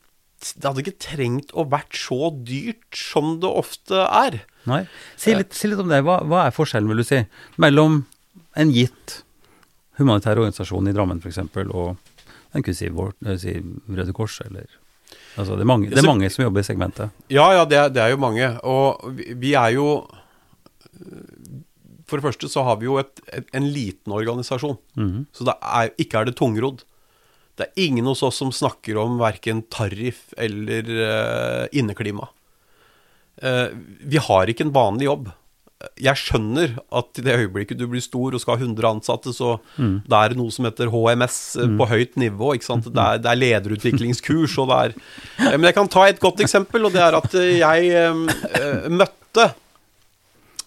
[0.42, 4.42] Det hadde ikke trengt å vært så dyrt som det ofte er.
[4.70, 4.84] Nei.
[5.20, 6.02] Si litt, si litt om det.
[6.08, 7.22] Hva, hva er forskjellen, vil du si,
[7.62, 8.04] mellom
[8.60, 9.22] en gitt
[10.00, 11.42] humanitær organisasjon i Drammen f.eks.
[11.70, 11.98] og
[12.52, 13.56] en kunne si, vår, eh, si
[13.92, 14.70] Røde Kors, eller
[15.40, 17.12] Altså, det er mange, det er mange som jobber i segmentet.
[17.32, 18.48] Ja, ja, det er, det er jo mange.
[18.68, 19.86] Og vi, vi er jo
[22.08, 24.76] For det første så har vi jo et, et, en liten organisasjon.
[25.00, 25.26] Mhm.
[25.32, 26.84] Så det er, ikke er det tungrodd.
[27.62, 32.32] Det er ingen hos oss som snakker om verken tariff eller uh, inneklima.
[33.42, 33.70] Uh,
[34.02, 35.30] vi har ikke en vanlig jobb.
[35.98, 39.56] Jeg skjønner at i det øyeblikket du blir stor og skal ha 100 ansatte, så
[39.78, 41.78] det er noe som heter HMS mm.
[41.80, 42.52] på høyt nivå.
[42.54, 42.86] ikke sant?
[42.86, 44.94] Det er, det er lederutviklingskurs, og det er
[45.52, 48.22] Eh, Men jeg kan ta et godt eksempel, og det er at eh, jeg eh,
[48.60, 49.52] eh, møtte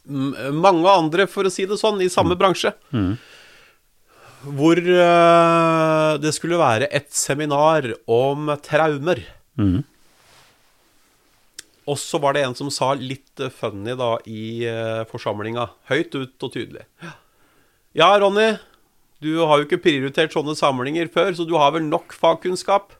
[0.05, 2.74] mange andre, for å si det sånn, i samme bransje.
[4.45, 9.22] Hvor uh, det skulle være et seminar om traumer.
[9.57, 9.82] Mm.
[11.88, 16.14] Og så var det en som sa litt eh, funny da i uh, forsamlinga, høyt
[16.16, 16.86] ut og tydelig.
[17.97, 18.55] Ja, Ronny,
[19.24, 22.97] du har jo ikke prioritert sånne samlinger før, så du har vel nok fagkunnskap?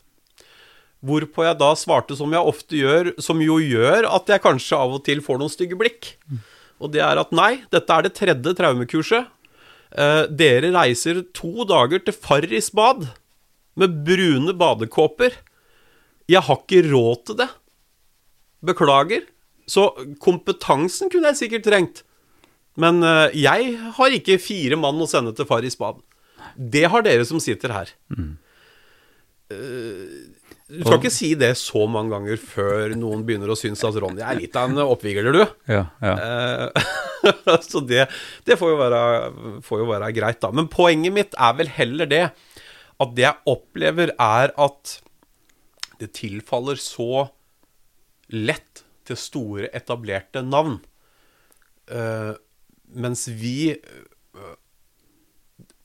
[1.05, 4.97] Hvorpå jeg da svarte som jeg ofte gjør, som jo gjør at jeg kanskje av
[4.97, 6.15] og til får noen stygge blikk.
[6.81, 9.29] Og det er at nei, dette er det tredje traumekurset.
[9.95, 13.07] Eh, dere reiser to dager til Farris bad
[13.79, 15.37] med brune badekåper.
[16.31, 17.49] Jeg har ikke råd til det.
[18.65, 19.29] Beklager.
[19.71, 19.89] Så
[20.21, 22.03] kompetansen kunne jeg sikkert trengt.
[22.81, 26.03] Men eh, jeg har ikke fire mann å sende til Farris bad.
[26.59, 27.95] Det har dere som sitter her.
[28.11, 28.35] Mm.
[29.55, 34.25] Du skal ikke si det så mange ganger før noen begynner å synes at Ronny
[34.25, 35.45] er litt av en oppvigler, du.
[35.71, 36.17] Ja, ja.
[37.71, 38.07] Så det,
[38.47, 39.01] det får, jo være,
[39.65, 40.51] får, jo være, greit, da.
[40.55, 42.25] Men poenget mitt er vel heller det
[43.03, 44.99] at det jeg opplever, er at
[45.99, 47.27] det tilfaller så
[48.35, 50.79] lett til store, etablerte navn.
[51.91, 52.33] Uh,
[52.97, 54.55] mens vi uh,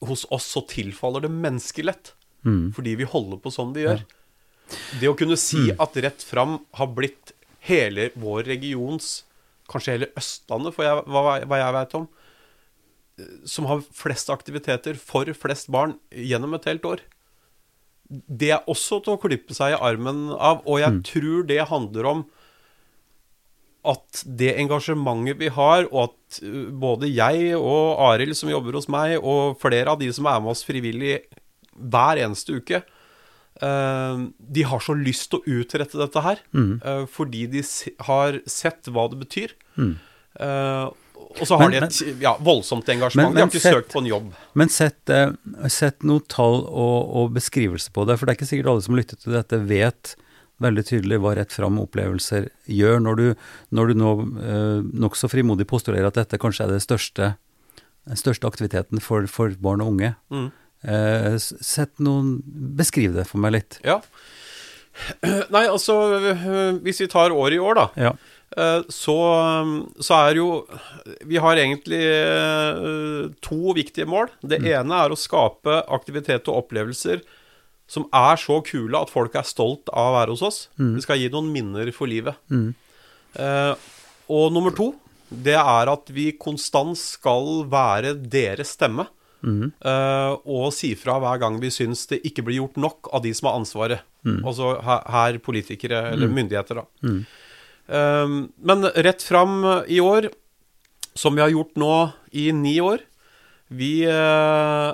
[0.08, 2.14] Hos oss så tilfaller det menneskelett.
[2.48, 2.72] Mm.
[2.76, 4.06] Fordi vi holder på sånn vi gjør.
[5.02, 5.82] Det å kunne si mm.
[5.84, 7.34] at Rett Fram har blitt
[7.68, 9.26] hele vår regions,
[9.70, 12.10] kanskje hele Østlandet, for jeg, hva, hva jeg vet om,
[13.48, 17.02] som har flest aktiviteter for flest barn gjennom et helt år.
[18.10, 21.02] Det er også til å klippe seg i armen av, og jeg mm.
[21.10, 22.24] tror det handler om
[23.90, 28.90] at det engasjementet vi har, og at uh, både jeg og Arild som jobber hos
[28.92, 31.22] meg, og flere av de som er med oss frivillig
[31.80, 32.82] hver eneste uke,
[33.60, 36.40] de har så lyst til å utrette dette her.
[36.56, 36.72] Mm.
[36.80, 37.64] Uh, fordi de
[38.08, 39.56] har sett hva det betyr.
[39.80, 39.98] Mm.
[40.40, 43.30] og så har men, de et ja, voldsomt engasjement.
[43.30, 44.32] Men, men, de har ikke sett, søkt på en jobb.
[44.60, 45.12] Men sett,
[45.72, 48.98] sett noen tall og, og beskrivelse på det, for det er ikke sikkert alle som
[48.98, 50.16] lytter til dette, vet
[50.64, 53.28] veldig tydelig hva rett fram opplevelser gjør, når du,
[53.76, 57.34] når du nå eh, nokså frimodig postulerer at dette kanskje er det største,
[58.10, 60.14] den største aktiviteten for, for barn og unge.
[60.34, 60.50] Mm.
[60.84, 62.38] Eh, sett noen
[62.80, 63.80] Beskriv det for meg litt.
[63.84, 64.00] Ja.
[65.54, 65.96] Nei, altså
[66.84, 67.88] Hvis vi tar året i år, da.
[68.10, 68.14] Ja.
[68.58, 69.18] Eh, så,
[70.02, 70.48] så, er jo
[71.30, 74.32] Vi har egentlig eh, to viktige mål.
[74.42, 74.72] Det mm.
[74.78, 77.22] ene er å skape aktivitet og opplevelser
[77.90, 80.58] som er så kule at folk er stolt av å være hos oss.
[80.78, 80.92] Mm.
[81.00, 82.38] Vi skal gi noen minner for livet.
[82.54, 82.68] Mm.
[83.42, 83.88] Eh,
[84.30, 84.92] og nummer to,
[85.30, 89.08] det er at vi konstant skal være deres stemme.
[89.46, 89.72] Mm.
[89.80, 93.34] Uh, og si fra hver gang vi syns det ikke blir gjort nok av de
[93.36, 94.06] som har ansvaret.
[94.28, 94.42] Mm.
[94.44, 96.36] Altså her, her, politikere, eller mm.
[96.40, 97.14] myndigheter, da.
[97.90, 100.30] Uh, men rett fram i år,
[101.18, 101.94] som vi har gjort nå
[102.38, 103.02] i ni år
[103.74, 104.94] Vi uh,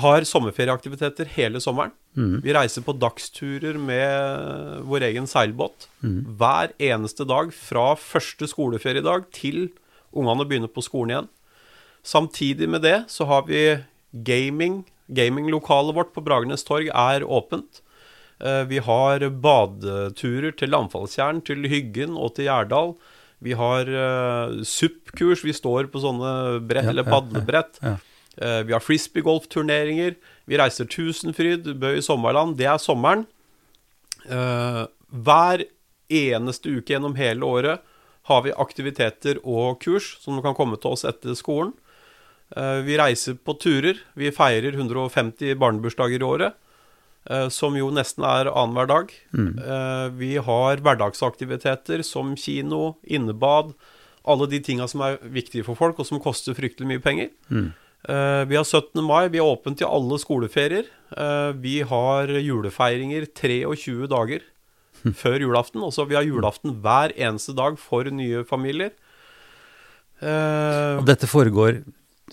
[0.00, 1.92] har sommerferieaktiviteter hele sommeren.
[2.16, 2.40] Mm.
[2.44, 6.18] Vi reiser på dagsturer med vår egen seilbåt mm.
[6.40, 9.68] hver eneste dag fra første skoleferiedag til
[10.12, 11.30] ungene begynner på skolen igjen.
[12.02, 13.78] Samtidig med det så har vi
[14.12, 14.82] gaming.
[15.06, 17.82] Gaminglokalet vårt på Bragernes torg er åpent.
[18.42, 22.96] Eh, vi har badeturer til Landfallstjern, til Hyggen og til Gjerdal.
[23.42, 25.42] Vi har uh, SUP-kurs.
[25.42, 27.80] Vi står på sånne brett, ja, eller padlebrett.
[27.82, 30.14] Ja, ja, uh, vi har frisbeegolfturneringer.
[30.46, 32.54] Vi reiser Tusenfryd, Bø i sommerland.
[32.60, 33.24] Det er sommeren.
[34.28, 35.64] Uh, hver
[36.12, 37.82] eneste uke gjennom hele året
[38.30, 41.74] har vi aktiviteter og kurs som du kan komme til oss etter skolen.
[42.56, 44.00] Eh, vi reiser på turer.
[44.18, 46.58] Vi feirer 150 barnebursdager i året.
[47.54, 49.12] Som jo nesten er annenhver dag.
[49.30, 49.52] Mm.
[50.18, 53.68] Vi har hverdagsaktiviteter som kino, innebad.
[54.26, 57.30] Alle de tinga som er viktige for folk, og som koster fryktelig mye penger.
[57.46, 57.68] Mm.
[58.50, 58.98] Vi har 17.
[59.06, 59.30] mai.
[59.30, 60.90] Vi er åpent til alle skoleferier.
[61.62, 64.42] Vi har julefeiringer 23 dager
[65.04, 65.14] hm.
[65.14, 65.86] før julaften.
[65.86, 68.98] Også vi har julaften hver eneste dag for nye familier.
[70.26, 71.84] Og dette foregår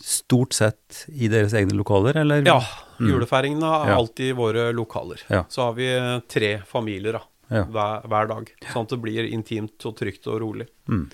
[0.04, 2.44] stort sett i deres egne lokaler, eller?
[2.48, 2.60] Ja.
[3.00, 3.14] Mm.
[3.14, 3.98] Julefeiringene er ja.
[4.02, 5.24] alltid i våre lokaler.
[5.32, 5.46] Ja.
[5.50, 5.88] Så har vi
[6.32, 7.64] tre familier da, ja.
[7.64, 8.52] hver, hver, dag.
[8.74, 10.68] Sånn at det blir intimt og trygt og rolig.
[10.92, 11.08] Mm.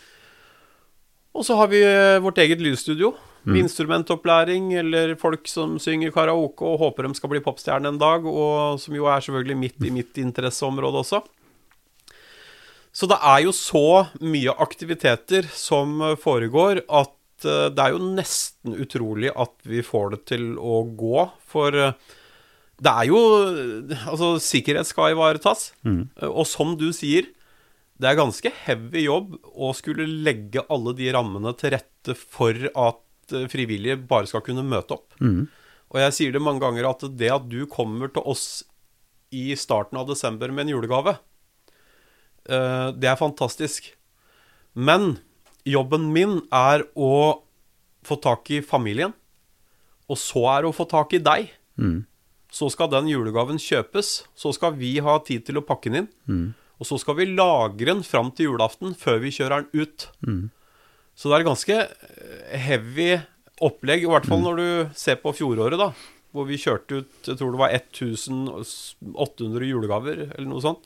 [1.36, 1.82] Og så har vi
[2.24, 3.14] vårt eget lydstudio.
[3.46, 3.60] Mm.
[3.62, 8.80] Instrumentopplæring, eller folk som synger karaoke og håper de skal bli popstjerne en dag, og
[8.82, 11.22] som jo er selvfølgelig midt i mitt interesseområde også.
[12.96, 18.78] Så det er jo så mye aktiviteter som foregår, at eh, det er jo nesten
[18.80, 21.26] utrolig at vi får det til å gå.
[21.52, 21.98] For eh,
[22.80, 23.20] det er jo
[24.12, 25.74] Altså, sikkerhet skal ivaretas.
[25.88, 26.08] Mm.
[26.32, 27.28] Og som du sier,
[28.00, 33.02] det er ganske heavy jobb å skulle legge alle de rammene til rette for at
[33.34, 35.16] Eh, frivillige bare skal kunne møte opp.
[35.22, 35.48] Mm.
[35.94, 38.66] Og jeg sier det mange ganger at det at du kommer til oss
[39.34, 41.18] i starten av desember med en julegave
[42.46, 43.88] Eh, det er fantastisk.
[44.78, 45.16] Men
[45.66, 47.42] jobben min er å
[48.06, 49.14] få tak i familien.
[50.10, 51.50] Og så er det å få tak i deg.
[52.56, 54.26] Så skal den julegaven kjøpes.
[54.38, 56.10] Så skal vi ha tid til å pakke den inn.
[56.80, 60.10] Og så skal vi lagre den fram til julaften før vi kjører den ut.
[61.16, 63.10] Så det er et ganske eh, heavy
[63.64, 64.68] opplegg, i hvert fall når du
[65.00, 65.94] ser på fjoråret, da.
[66.36, 70.84] Hvor vi kjørte ut jeg tror det var 1800 julegaver, eller noe sånt.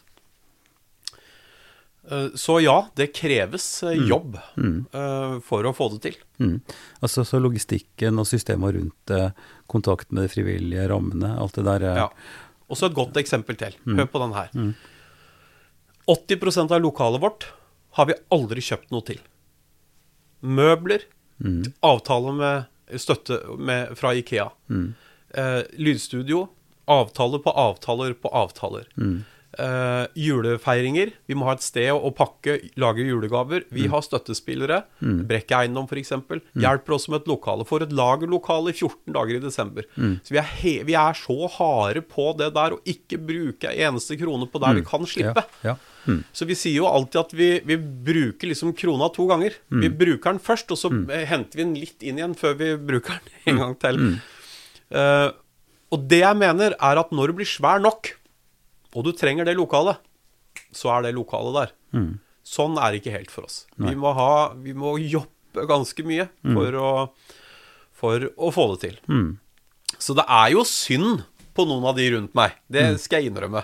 [2.11, 5.41] Eh, Så ja, det kreves jobb jobb Mm.
[5.43, 6.15] for å få det til.
[6.39, 6.61] Mm.
[7.01, 9.33] Altså så logistikken og systemet rundt
[9.67, 11.83] kontakt med de frivillige rammene, alt det der.
[11.83, 12.09] er- Ja.
[12.69, 13.73] Og så et godt eksempel til.
[13.85, 14.49] Hør på den her.
[16.07, 17.45] 80% av lokalet vårt
[17.93, 19.19] har vi aldri kjøpt noe til.
[20.41, 21.03] Møbler,
[21.83, 24.49] avtale med støtte med, fra Ikea.
[25.33, 26.47] Eh, lydstudio,
[26.87, 28.87] avtaler på avtaler på avtaler.
[29.59, 31.11] Eh, julefeiringer.
[31.27, 33.65] Vi må ha et sted å pakke, lage julegaver.
[33.75, 34.83] Vi har støttespillere.
[34.99, 36.13] Brekke Eiendom f.eks.
[36.55, 37.65] Hjelper oss med et lokale.
[37.67, 39.87] Får et lagerlokale i 14 dager i desember.
[39.97, 44.15] Så vi er, vi er så harde på det der å ikke bruke en eneste
[44.19, 45.43] krone på der vi kan slippe.
[45.65, 45.77] Ja, ja.
[46.07, 46.21] Mm.
[46.33, 49.57] Så vi sier jo alltid at vi, vi bruker liksom krona to ganger.
[49.67, 52.71] Vi bruker den først, og så eh, henter vi den litt inn igjen før vi
[52.79, 54.01] bruker den en gang til.
[54.89, 55.35] Uh,
[55.93, 58.13] og det jeg mener, er at når du blir svær nok,
[58.95, 59.97] og du trenger det lokalet,
[60.73, 61.73] så er det lokalet der.
[62.49, 63.65] Sånn er det ikke helt for oss.
[63.77, 66.91] Vi må, ha, vi må jobbe ganske mye for, å,
[67.93, 68.99] for å få det til.
[69.99, 71.23] Så det er jo synd
[71.57, 72.53] på noen av de rundt meg.
[72.71, 73.63] Det skal jeg innrømme.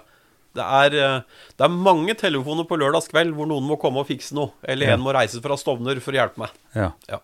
[0.56, 1.22] Det er, eh,
[1.58, 4.54] det er mange telefoner på lørdagskveld hvor noen må komme og fikse noe.
[4.64, 4.94] Eller Ja.
[4.96, 6.50] en må reise fra Stovner for å hjelpe meg.
[6.76, 6.92] ja.
[7.10, 7.20] Ja.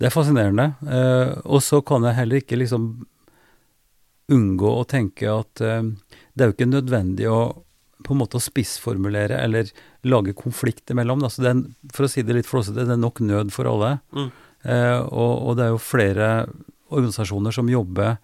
[0.00, 0.64] Det er fascinerende.
[0.88, 2.84] Eh, og så kan jeg heller ikke liksom
[4.32, 5.82] unngå å tenke at eh,
[6.34, 7.40] det er jo ikke nødvendig å
[8.00, 9.68] på en måte å spissformulere eller
[10.08, 11.20] lage konflikt imellom.
[11.26, 11.58] Altså det er,
[11.92, 13.98] for å si det litt flåsete, det er nok nød for alle.
[14.16, 14.30] Mm.
[14.62, 16.30] Eh, og, og det er jo flere
[16.90, 18.16] organisasjoner som jobber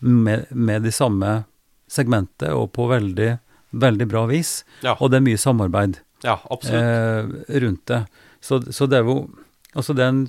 [0.00, 1.42] med, med de samme
[1.90, 3.30] segmentet og på veldig,
[3.70, 4.60] veldig bra vis.
[4.84, 4.96] Ja.
[4.98, 6.36] Og det er mye samarbeid Ja,
[6.68, 7.30] eh,
[7.62, 8.04] rundt det.
[8.40, 9.22] Så, så det er jo
[9.70, 10.24] Altså den,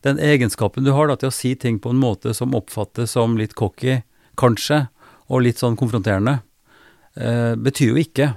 [0.00, 3.34] den egenskapen du har da, til å si ting på en måte som oppfattes som
[3.36, 3.98] litt cocky,
[4.40, 4.86] kanskje,
[5.30, 6.40] og litt sånn konfronterende,
[7.14, 8.32] eh, betyr jo ikke,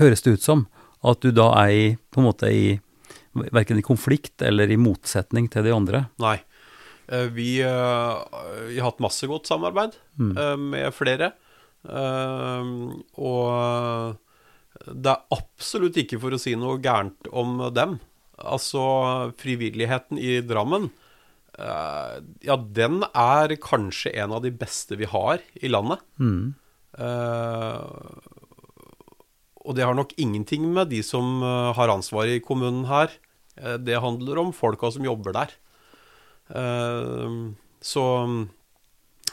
[0.00, 0.66] høres det ut som,
[1.06, 2.68] at du da er i, på en måte i
[3.38, 6.06] Verken i konflikt eller i motsetning til de andre.
[6.18, 6.38] Nei.
[7.08, 8.14] Eh, Vi, eh,
[8.68, 10.32] vi har hatt masse godt samarbeid mm.
[10.70, 11.32] med flere.
[11.88, 12.72] Eh,
[13.16, 14.18] og
[14.88, 17.98] det er absolutt ikke for å si noe gærent om dem.
[18.38, 18.80] Altså,
[19.40, 20.90] frivilligheten i Drammen,
[21.58, 26.02] eh, ja, den er kanskje en av de beste vi har i landet.
[26.98, 27.78] Eh,
[29.68, 33.12] og det har nok ingenting med de som eh, har ansvaret i kommunen her.
[33.58, 35.50] Uh, det handler om folka som jobber der.
[37.84, 38.02] Så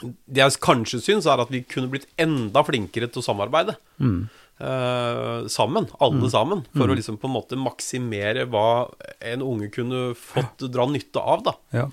[0.04, 3.78] det jeg kanskje syns, er at vi kunne blitt enda flinkere til å samarbeide.
[4.56, 6.64] Eh, sammen, alle sammen.
[6.76, 8.88] For å liksom på en måte maksimere hva
[9.20, 11.56] en unge kunne fått dra nytte av, da.
[11.76, 11.88] Ja.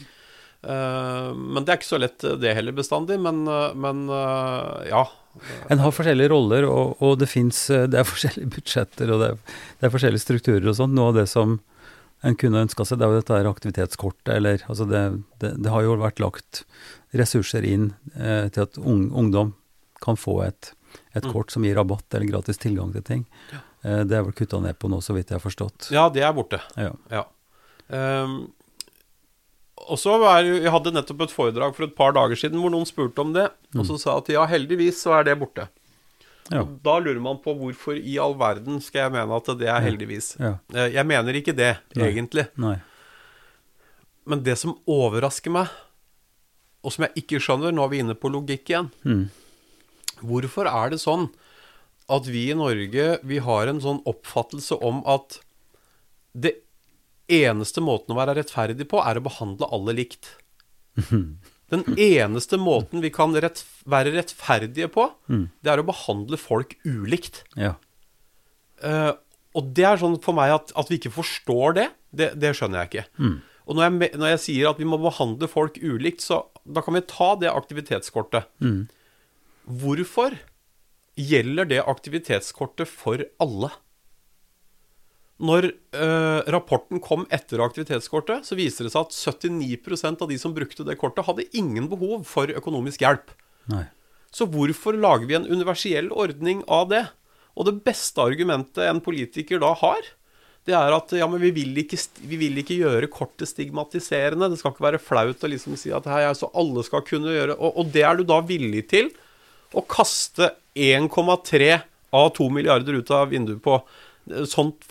[0.63, 3.19] Eh, men det er ikke så lett eh, det heller bestandig.
[3.23, 4.07] Men, eh, men
[4.89, 5.07] ja.
[5.73, 9.39] En har forskjellige roller, og, og det fins Det er forskjellige budsjetter, og det er,
[9.81, 10.97] det er forskjellige strukturer og sånn.
[10.99, 11.61] Noe av det som
[12.23, 15.01] en kunne ønska seg, det er jo dette aktivitetskortet, eller altså det,
[15.43, 16.63] det, det har jo vært lagt
[17.19, 19.53] ressurser inn eh, til at ung, ungdom
[20.03, 20.71] kan få et,
[21.19, 23.25] et kort som gir rabatt eller gratis tilgang til ting.
[23.51, 25.91] Eh, det er vel kutta ned på nå, så vidt jeg har forstått.
[25.95, 26.63] ja, det er borte.
[26.79, 26.95] Ja.
[27.11, 27.27] Ja.
[27.93, 28.53] Ehm,
[29.91, 32.87] og så var, Jeg hadde nettopp et foredrag for et par dager siden hvor noen
[32.89, 35.69] spurte om det, og så sa at ja, heldigvis så er det borte.
[36.51, 36.65] Ja.
[36.85, 40.35] Da lurer man på hvorfor i all verden skal jeg mene at det er heldigvis.
[40.41, 40.57] Ja.
[40.75, 40.89] Ja.
[40.99, 42.09] Jeg mener ikke det, Nei.
[42.11, 42.47] egentlig.
[42.61, 42.77] Nei.
[44.29, 45.71] Men det som overrasker meg,
[46.83, 48.91] og som jeg ikke skjønner Nå er vi inne på logikk igjen.
[49.07, 49.29] Mm.
[50.23, 51.29] Hvorfor er det sånn
[52.13, 55.39] at vi i Norge vi har en sånn oppfattelse om at
[56.35, 56.57] det
[57.31, 60.35] eneste måten å være rettferdig på, er å behandle alle likt?
[61.73, 65.07] Den eneste måten vi kan rett, være rettferdige på,
[65.65, 67.47] det er å behandle folk ulikt.
[67.57, 67.79] Ja.
[68.85, 69.15] Uh,
[69.57, 72.83] og det er sånn for meg at, at vi ikke forstår det, det, det skjønner
[72.83, 73.07] jeg ikke.
[73.65, 76.97] Og når jeg, når jeg sier at vi må behandle folk ulikt, så da kan
[76.99, 78.51] vi ta det aktivitetskortet.
[79.81, 80.37] Hvorfor
[81.17, 83.71] gjelder det aktivitetskortet for alle?
[85.43, 90.55] Når eh, rapporten kom etter aktivitetskortet, så viser det seg at 79% av de som
[90.55, 93.33] brukte det kortet, hadde ingen behov for økonomisk hjelp.
[93.73, 93.85] Nei.
[94.33, 97.03] Så hvorfor lager vi en universell ordning av det?
[97.59, 100.07] Og det beste argumentet en politiker da har,
[100.69, 104.47] det er at ja, men vi vil ikke, vi vil ikke gjøre kortet stigmatiserende.
[104.53, 107.59] Det skal ikke være flaut å liksom si at hei, altså alle skal kunne gjøre
[107.59, 109.11] og, og det er du da villig til
[109.75, 111.73] å kaste 1,3
[112.15, 113.81] av 2 milliarder ut av vinduet på.
[114.49, 114.87] Sånt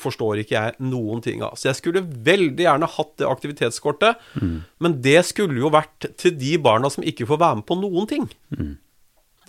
[0.00, 1.54] forstår ikke jeg noen ting av.
[1.58, 4.56] Så jeg skulle veldig gjerne hatt det aktivitetskortet, mm.
[4.82, 8.08] men det skulle jo vært til de barna som ikke får være med på noen
[8.10, 8.26] ting.
[8.56, 8.74] Mm.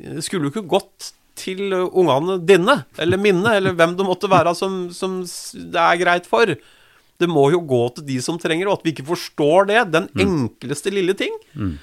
[0.01, 1.11] Det skulle jo ikke gått
[1.41, 6.29] til ungene dine, eller mine, eller hvem det måtte være som, som, det er greit
[6.29, 6.53] for.
[7.21, 9.81] Det må jo gå til de som trenger det, og at vi ikke forstår det.
[9.93, 10.21] Den mm.
[10.25, 11.33] enkleste lille ting.
[11.53, 11.75] Mm.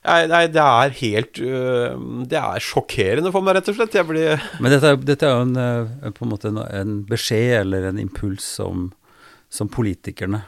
[0.00, 3.98] Nei, det er helt øh, Det er sjokkerende for meg, rett og slett.
[4.08, 4.40] Blir...
[4.62, 8.00] Men dette, dette, er jo en, øh, på en måte en, en, beskjed eller en
[8.00, 8.88] impuls som,
[9.52, 10.40] som politikerne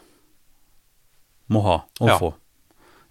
[1.53, 2.17] må ha og ja.
[2.17, 2.33] få.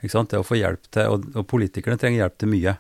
[0.02, 0.32] Ikke sant?
[0.34, 2.74] Det å få hjelp til Og, og politikerne trenger hjelp til mye.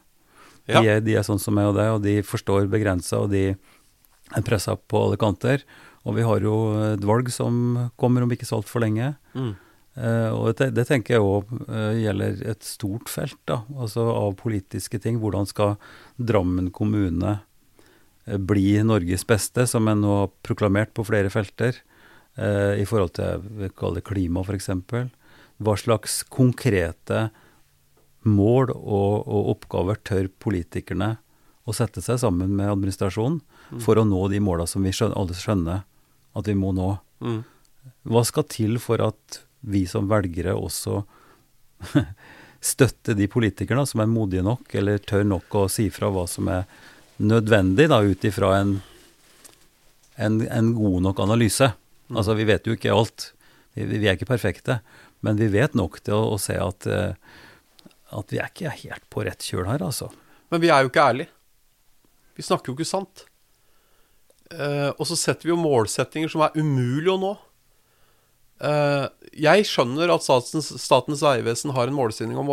[0.65, 0.81] De, ja.
[0.95, 4.45] er, de er, sånn som meg og deg, og de forstår begrensa, og de er
[4.47, 5.61] pressa på alle kanter.
[6.07, 6.55] Og vi har jo
[6.95, 9.13] et valg som kommer om ikke så altfor lenge.
[9.37, 9.53] Mm.
[9.91, 14.37] Uh, og det, det, tenker jeg òg uh, gjelder et stort felt da, altså av
[14.39, 15.19] politiske ting.
[15.19, 15.75] Hvordan skal
[16.15, 21.83] Drammen kommune uh, bli Norges beste, som en nå har proklamert på flere felter,
[22.31, 24.69] i forhold til vi kaller det klima f.eks.
[25.59, 27.25] Hva slags konkrete
[28.23, 31.09] mål og, og, oppgaver tør politikerne
[31.67, 33.81] å sette seg sammen med administrasjonen mm.
[33.83, 35.83] for å nå de måla som vi skjønner, alle skjønner
[36.39, 36.93] at vi må nå?
[37.19, 37.41] Mm.
[38.15, 41.01] Hva skal til for at vi som velgere også
[42.71, 46.49] støtte de politikerne som er modige nok, eller tør nok å si fra hva som
[46.51, 46.65] er
[47.21, 48.75] nødvendig, da, ut ifra en,
[50.15, 51.71] en, en, god nok analyse.
[52.09, 52.17] Mm.
[52.17, 53.31] Altså, vi vet jo ikke alt.
[53.73, 54.79] Vi, vi, er ikke perfekte.
[55.21, 57.13] Men vi vet nok til å, å se at, uh,
[58.17, 60.09] at vi er ikke helt på rett kjøl her, altså.
[60.51, 61.33] Men vi er jo ikke ærlige.
[62.37, 63.25] Vi snakker jo ikke sant.
[64.51, 67.31] Eh, og så setter vi jo målsettinger som er umulig å nå.
[68.61, 71.97] Uh, jeg skjønner at Statens, Statens vegvesen har en
[72.37, 72.51] om,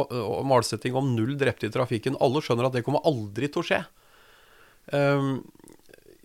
[0.48, 2.16] målsetting om, null drepte i trafikken.
[2.24, 3.82] Alle skjønner at det kommer aldri til å skje.
[4.88, 5.42] Um,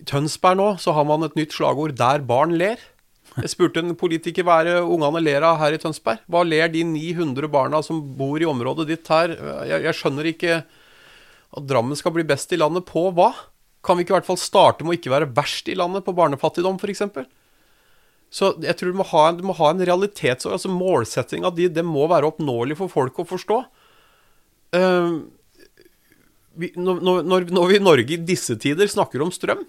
[0.08, 2.80] Tønsberg nå så har man et nytt slagord 'Der barn ler'.
[3.34, 6.22] Jeg spurte en politiker hva er ungene ler av her i Tønsberg.
[6.30, 9.34] Hva ler de 900 barna som bor i området ditt her?
[9.66, 10.60] Jeg, jeg skjønner ikke
[11.54, 13.32] at Drammen skal bli best i landet på hva?
[13.84, 16.16] Kan vi ikke i hvert fall starte med å ikke være verst i landet på
[16.16, 17.04] barnefattigdom, f.eks.?
[18.34, 20.48] Så jeg tror du må ha, du må ha en realitets...
[20.50, 23.60] Altså Målsettinga di, det må være oppnåelig for folk å forstå.
[24.74, 25.22] Uh,
[26.58, 29.62] vi, når, når, når, vi i Norge i disse tider snakker om strøm,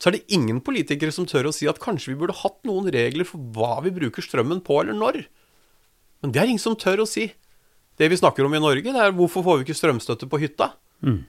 [0.00, 2.88] så er det ingen politikere som tør å si at kanskje vi burde hatt noen
[2.92, 5.22] regler for hva vi bruker strømmen på, eller når.
[6.24, 7.30] Men det er ingen som tør å si.
[7.96, 10.72] Det vi snakker om i Norge, det er hvorfor får vi ikke strømstøtte på hytta?
[11.04, 11.22] Mm.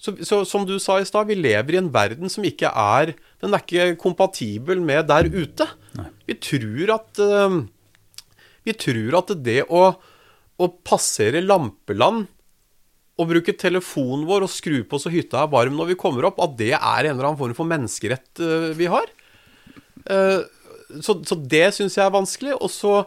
[0.00, 3.12] Så, så, som du sa i stad, vi lever i en verden som ikke er
[3.42, 5.66] Den er ikke kompatibel med der ute.
[5.98, 6.08] Nei.
[6.30, 7.60] Vi tror at uh,
[8.64, 9.82] Vi tror at det å,
[10.56, 12.28] å, passere lampeland
[13.20, 16.38] og bruke telefonen vår og skru på så hytta er varm når vi kommer opp,
[16.40, 19.12] at det er en eller annen form for menneskerett uh, vi har.
[20.08, 20.40] Uh,
[21.04, 22.56] så, så, det syns jeg er vanskelig.
[22.56, 23.02] Og så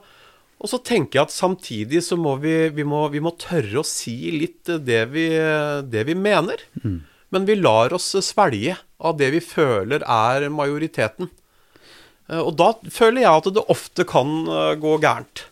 [0.63, 3.87] og så tenker jeg at samtidig så må vi, vi, må, vi må tørre å
[3.87, 5.25] si litt det vi,
[5.91, 6.63] det vi mener.
[6.79, 7.01] Mm.
[7.35, 11.27] Men vi lar oss svelge av det vi føler er majoriteten.
[12.29, 15.49] Eh, og da føler jeg at det ofte kan eh, gå gærent.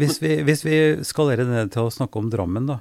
[0.00, 2.80] Hvis vi, hvis vi skalerer ned til å snakke om Drammen, da.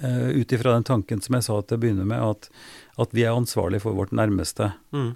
[0.00, 2.48] Ut ifra den tanken som jeg sa til å begynne med, at,
[3.04, 4.72] at vi er ansvarlig for vårt nærmeste.
[4.96, 5.12] Mm.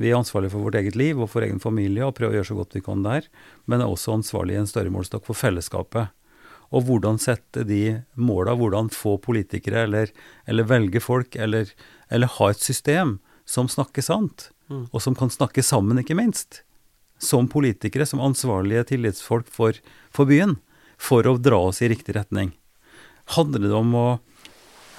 [0.00, 2.48] Vi er ansvarlige for vårt eget liv og for egen familie og prøver å gjøre
[2.48, 3.28] så godt vi kan der,
[3.68, 6.14] men er også ansvarlige i en større målestokk for fellesskapet.
[6.72, 10.12] Og hvordan sette de måla, hvordan få politikere eller,
[10.48, 11.68] eller velge folk, eller,
[12.08, 14.86] eller, ha et system som snakker sant, mm.
[14.88, 16.62] og som kan snakke sammen, ikke minst.
[17.20, 19.76] Som politikere, som ansvarlige tillitsfolk for,
[20.14, 20.56] for byen,
[20.96, 22.54] for å dra oss i riktig retning.
[23.36, 24.08] Handler det om å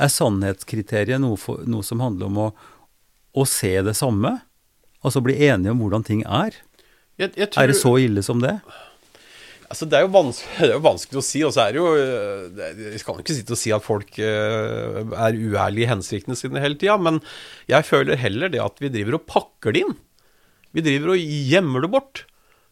[0.01, 2.47] Er sannhetskriteriet noe, for, noe som handler om å,
[3.37, 4.39] å se det samme?
[5.03, 6.55] Altså bli enige om hvordan ting er?
[7.19, 8.55] Jeg, jeg tror, er det så ille som det?
[9.73, 10.07] Altså, det er,
[10.59, 11.43] det er jo vanskelig å si.
[11.45, 11.89] Og så er det jo
[12.93, 16.77] Jeg kan ikke sitte og si at folk uh, er uærlige i hensiktene sine hele
[16.79, 17.21] tida, men
[17.71, 19.97] jeg føler heller det at vi driver og pakker det inn.
[20.73, 22.25] Vi driver og gjemmer det bort.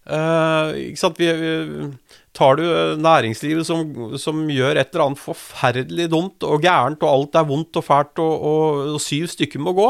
[0.09, 1.19] Uh, ikke sant?
[1.21, 1.91] Vi, vi,
[2.37, 2.63] tar du
[3.01, 3.83] næringslivet som,
[4.21, 8.21] som, gjør et eller annet forferdelig dumt og gærent, og alt er vondt og fælt,
[8.23, 9.89] og, og, og syv stykker må gå,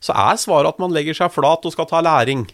[0.00, 2.46] så er svaret at man legger seg flat og skal ta læring.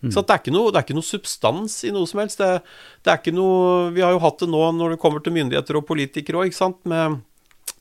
[0.00, 0.12] Mm.
[0.14, 2.40] Så det er, noe, det er, ikke noe, substans i noe som helst.
[2.40, 2.62] Det,
[3.04, 5.76] det, er ikke noe Vi har jo hatt det nå når det kommer til myndigheter
[5.76, 7.20] og politikere òg, ikke sant, med,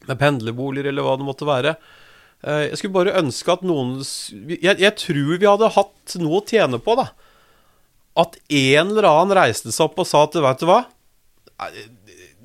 [0.03, 1.77] med, pendlerboliger eller hva det måtte være.
[2.43, 3.97] Eh, jeg skulle bare ønske at noen
[4.51, 7.09] jeg, jeg tror vi hadde hatt noe å tjene på, da.
[8.19, 10.81] At en eller annen reiste seg opp og sa at vet du hva,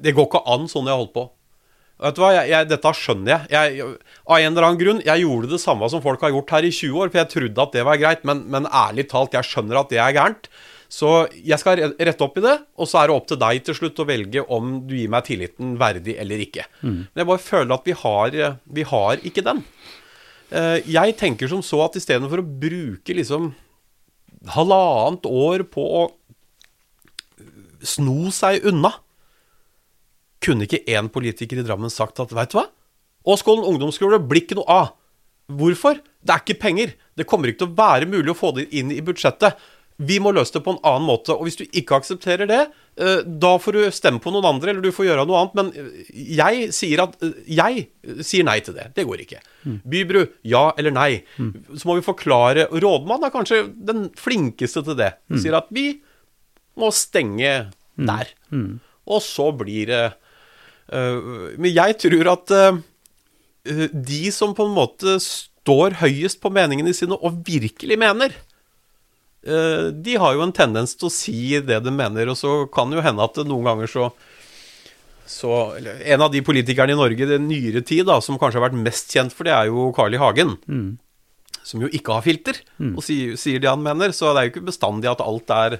[0.04, 1.28] det går ikke an sånn jeg har holdt på.
[2.04, 3.48] Vet du hva, jeg, jeg, Dette skjønner jeg.
[3.54, 3.88] jeg.
[4.28, 5.02] Av en eller annen grunn.
[5.06, 7.64] Jeg gjorde det samme som folk har gjort her i 20 år, for jeg trodde
[7.64, 10.48] at det var greit, men, men ærlig talt, jeg skjønner at det er gærent.
[10.92, 13.76] Så jeg skal rette opp i det, og så er det opp til deg til
[13.78, 16.68] slutt å velge om du gir meg tilliten verdig eller ikke.
[16.84, 16.98] Mm.
[17.08, 18.36] Men jeg bare føler at vi har,
[18.78, 19.62] vi har ikke den.
[20.54, 23.54] Eh, jeg tenker som så at istedenfor å bruke liksom
[24.54, 26.04] halvannet år på å
[27.84, 28.92] sno seg unna
[30.44, 32.68] kunne ikke én politiker i Drammen sagt at veit du hva?
[33.24, 34.92] Åskollen ungdomsskole blir ikke noe av.
[35.48, 36.00] Hvorfor?
[36.24, 36.92] Det er ikke penger.
[37.16, 39.56] Det kommer ikke til å være mulig å få det inn i budsjettet.
[40.02, 41.34] Vi må løse det på en annen måte.
[41.36, 42.62] Og hvis du ikke aksepterer det,
[42.98, 45.54] eh, da får du stemme på noen andre, eller du får gjøre noe annet.
[45.58, 46.08] Men eh,
[46.40, 47.86] jeg sier at eh, Jeg
[48.26, 48.88] sier nei til det.
[48.96, 49.42] Det går ikke.
[49.64, 49.78] Mm.
[49.92, 51.12] Bybru, ja eller nei.
[51.38, 51.52] Mm.
[51.78, 55.14] Så må vi forklare Rådmannen er kanskje den flinkeste til det.
[55.30, 55.38] Mm.
[55.44, 55.86] Sier at vi
[56.80, 58.08] må stenge mm.
[58.08, 58.34] der.
[58.50, 58.82] Mm.
[59.06, 60.04] Og så blir det
[60.92, 62.80] men jeg tror at eh,
[63.92, 68.34] de som på en måte står høyest på meningene sine og virkelig mener,
[69.46, 72.90] eh, de har jo en tendens til å si det de mener, og så kan
[72.90, 74.12] det jo hende at noen ganger så
[75.24, 78.66] så En av de politikerne i Norge i den nyere tid da, som kanskje har
[78.66, 80.18] vært mest kjent for det, er jo Carl I.
[80.20, 80.50] Hagen.
[80.68, 80.98] Mm.
[81.64, 82.90] Som jo ikke har filter, mm.
[82.92, 84.12] og sier, sier, det han mener.
[84.12, 85.78] Så det er jo ikke bestandig at alt er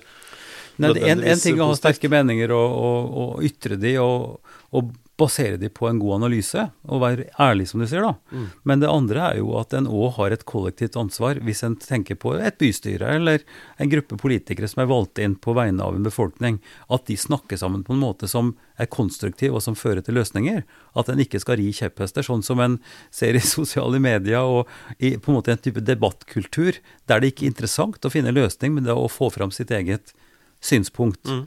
[0.80, 4.40] Nei, en, en, ting er å ha sterke meninger og, og, og ytre de, og,
[4.74, 8.02] og basere de på en god analyse, og være ærlig, som du sier.
[8.02, 8.14] da.
[8.34, 8.46] Mm.
[8.66, 12.18] Men det andre er jo at en òg har et kollektivt ansvar, hvis en tenker
[12.18, 13.44] på et bystyre eller
[13.78, 16.58] en gruppe politikere som er valgt inn på vegne av en befolkning,
[16.90, 20.64] at de snakker sammen på en måte som er konstruktiv og som fører til løsninger.
[20.98, 22.80] At en ikke skal ri kjepphester, sånn som en
[23.14, 24.66] ser i sosiale medier og
[24.98, 28.74] i på en måte en type debattkultur, der det ikke er interessant å finne løsning,
[28.74, 30.10] men det er å få fram sitt eget
[30.64, 31.22] synspunkt.
[31.28, 31.46] Mm.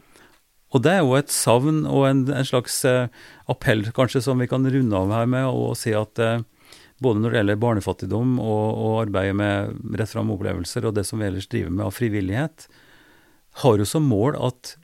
[0.76, 3.07] Og det er jo et savn og en, en slags eh,
[3.47, 6.43] appell kanskje som vi kan runde av her med, og si at eh,
[7.03, 11.22] både når det gjelder barnefattigdom og, og arbeidet med rett fram opplevelser, og det som
[11.22, 12.68] vi ellers driver med av frivillighet,
[13.63, 14.76] har jo som mål at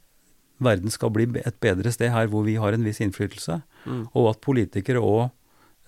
[0.63, 4.03] verden skal bli et bedre sted her hvor vi har en viss innflytelse, mm.
[4.13, 5.25] og at politikere òg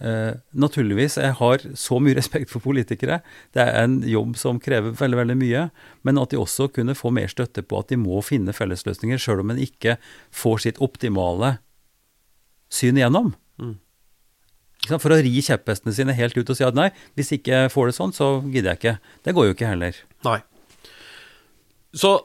[0.04, 3.22] Eh, naturligvis, jeg har så mye respekt for politikere.
[3.56, 5.70] Det er en jobb som krever veldig veldig mye.
[6.04, 9.46] Men at de også kunne få mer støtte på at de må finne fellesløsninger, sjøl
[9.46, 9.98] om en ikke
[10.36, 11.58] får sitt optimale
[12.74, 13.34] syn igjennom.
[13.62, 13.78] Mm.
[14.92, 17.90] For å ri kjepphestene sine helt ut og si at nei, hvis ikke jeg får
[17.90, 18.98] det sånn, så gidder jeg ikke.
[19.26, 20.02] Det går jo ikke heller.
[20.28, 20.40] Nei.
[21.96, 22.18] Så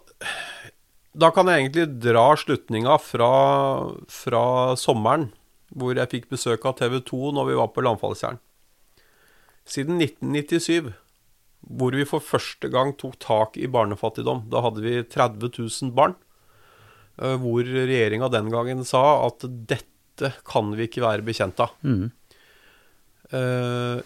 [1.16, 3.30] da kan jeg egentlig dra slutninga fra,
[4.10, 4.42] fra
[4.78, 5.30] sommeren
[5.70, 8.40] hvor jeg fikk besøk av TV 2 når vi var på Landfallstjern.
[9.70, 10.90] Siden 1997,
[11.60, 14.46] hvor vi for første gang tok tak i barnefattigdom.
[14.50, 16.16] Da hadde vi 30 000 barn.
[17.20, 21.76] Eh, hvor regjeringa den gangen sa at dette kan vi ikke være bekjent av.
[21.84, 22.10] Mm.
[23.30, 24.00] 20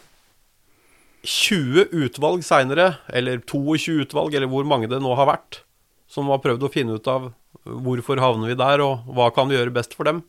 [1.80, 5.62] eh, utvalg seinere, eller 22 utvalg, eller hvor mange det nå har vært,
[6.10, 7.32] som har prøvd å finne ut av
[7.64, 10.20] hvorfor havner vi der, og hva kan vi gjøre best for dem,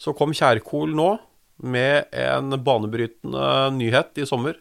[0.00, 1.12] så kom Kjærkol nå
[1.60, 3.46] med en banebrytende
[3.76, 4.56] nyhet i sommer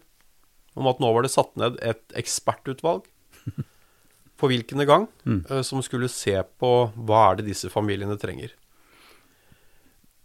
[0.80, 3.08] om at nå var det satt ned et ekspertutvalg
[4.40, 5.42] på hvilken gang mm.
[5.48, 8.52] Eh, som skulle se på hva er det disse familiene trenger.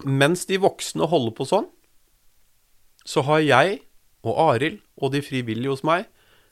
[0.04, 1.70] Mens de voksne holder på sånn,
[3.06, 3.80] så har jeg
[4.24, 6.08] og Arild og de frivillige hos meg,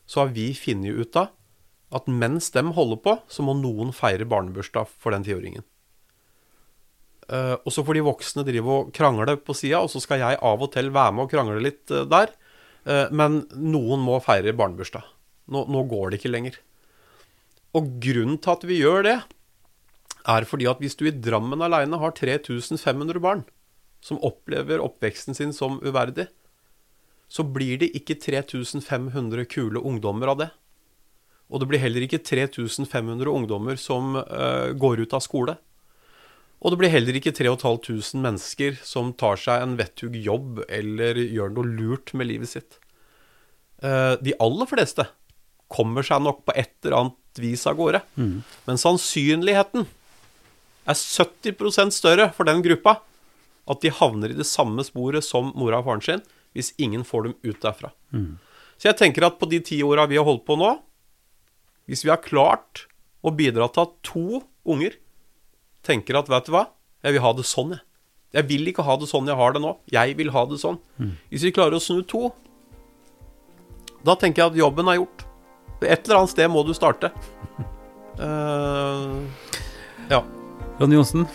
[0.07, 1.33] så har vi funnet ut av
[1.93, 5.65] at mens dem holder på, så må noen feire barnebursdag for den tiåringen.
[7.31, 10.41] Uh, og så får de voksne drive og krangle på sida, og så skal jeg
[10.43, 12.33] av og til være med og krangle litt uh, der.
[12.83, 15.07] Uh, men noen må feire barnebursdag.
[15.55, 16.59] Nå, nå, går det ikke lenger.
[17.79, 19.17] Og grunnen til at vi gjør det,
[20.33, 23.43] er fordi at hvis du i Drammen aleine har 3500 barn
[24.03, 26.29] som opplever oppveksten sin som uverdig,
[27.33, 30.51] så blir det ikke 3500 kule ungdommer av det.
[31.51, 34.19] Og det blir heller ikke 3500 ungdommer som
[34.79, 35.57] går ut av skole.
[36.63, 41.57] Og det blir heller ikke 3500 mennesker som tar seg en vettug jobb eller gjør
[41.57, 42.79] noe lurt med livet sitt.
[43.83, 45.09] Eh, de aller fleste
[45.73, 48.03] kommer seg nok på et eller annet vis av gårde.
[48.15, 48.37] Mm.
[48.69, 49.89] Men sannsynligheten
[50.87, 53.01] er 70% større for den gruppa
[53.71, 57.29] at de havner i det samme sporet som mora og faren sin, hvis ingen får
[57.29, 57.93] dem ut derfra.
[58.15, 58.39] Mm.
[58.77, 60.75] Så jeg tenker at på de ti åra vi har holdt på nå,
[61.91, 62.87] hvis vi har klart
[63.23, 64.99] å bidra til at to unger
[65.87, 66.67] tenker at vet du hva,
[67.03, 67.85] jeg vil ha det sånn, jeg.
[68.33, 69.75] Jeg vil ikke ha det sånn jeg har det nå.
[69.93, 70.79] Jeg vil ha det sånn.
[70.97, 71.13] Mm.
[71.29, 72.31] Hvis vi klarer å snu to,
[74.07, 75.27] da tenker jeg at jobben er gjort.
[75.83, 77.11] Et eller annet sted må du starte.
[78.17, 79.21] Uh,
[80.15, 80.23] ja.
[80.81, 81.27] Ronny Johnsen,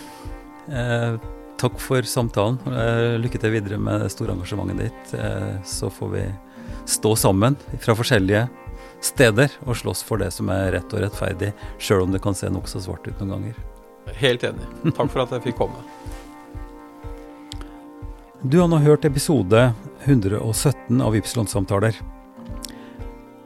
[0.74, 1.14] eh,
[1.60, 2.58] takk for samtalen.
[2.66, 5.14] Eh, lykke til videre med det store engasjementet ditt.
[5.14, 6.24] Eh, så får vi
[6.88, 8.48] stå sammen fra forskjellige
[9.04, 12.50] steder og slåss for det som er rett og rettferdig, sjøl om det kan se
[12.50, 13.60] nokså svart ut noen ganger.
[14.18, 14.66] Helt enig.
[14.96, 15.82] Takk for at jeg fikk komme.
[18.42, 19.72] Du har nå hørt episode
[20.04, 21.96] 117 av Ypsilon-samtaler.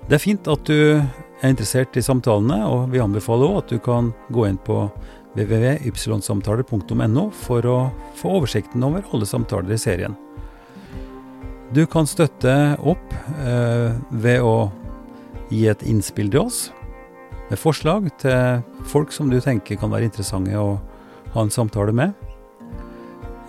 [0.08, 3.80] Det er fint at du er interessert i samtalene, og vi anbefaler òg at du
[3.82, 4.82] kan gå inn på
[5.32, 7.78] www.ypsilonsamtaler.no for å
[8.18, 10.16] få oversikten over alle samtaler i serien.
[11.72, 14.68] Du kan støtte opp eh, ved å
[15.48, 16.66] gi et innspill til oss
[17.53, 20.78] med forslag til folk som du tenker kan være interessante å
[21.34, 22.14] ha en samtale med.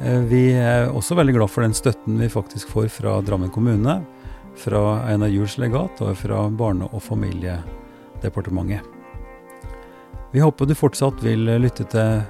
[0.04, 4.02] Eh, vi er også veldig glad for den støtten vi faktisk får fra Drammen kommune,
[4.60, 8.84] fra Einar Juels legat og fra Barne- og familiedepartementet.
[10.34, 12.26] Vi håper du fortsatt vil lytte til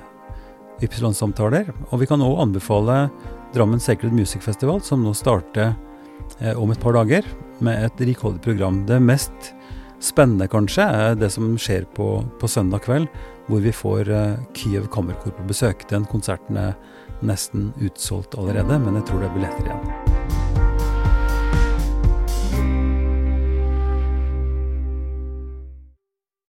[0.84, 3.07] Ypsilon-samtaler, og vi kan òg anbefale
[3.55, 5.74] Drammen Sacred Music Festival, som nå starter
[6.39, 7.26] eh, om et par dager,
[7.63, 8.86] med et rikholdig program.
[8.86, 9.53] Det mest
[10.04, 12.08] spennende, kanskje, er det som skjer på,
[12.39, 13.08] på søndag kveld,
[13.47, 15.88] hvor vi får eh, Kyiv Kammerkor på besøk.
[15.91, 16.74] Den konserten er
[17.24, 20.42] nesten utsolgt allerede, men jeg tror det er billetter igjen.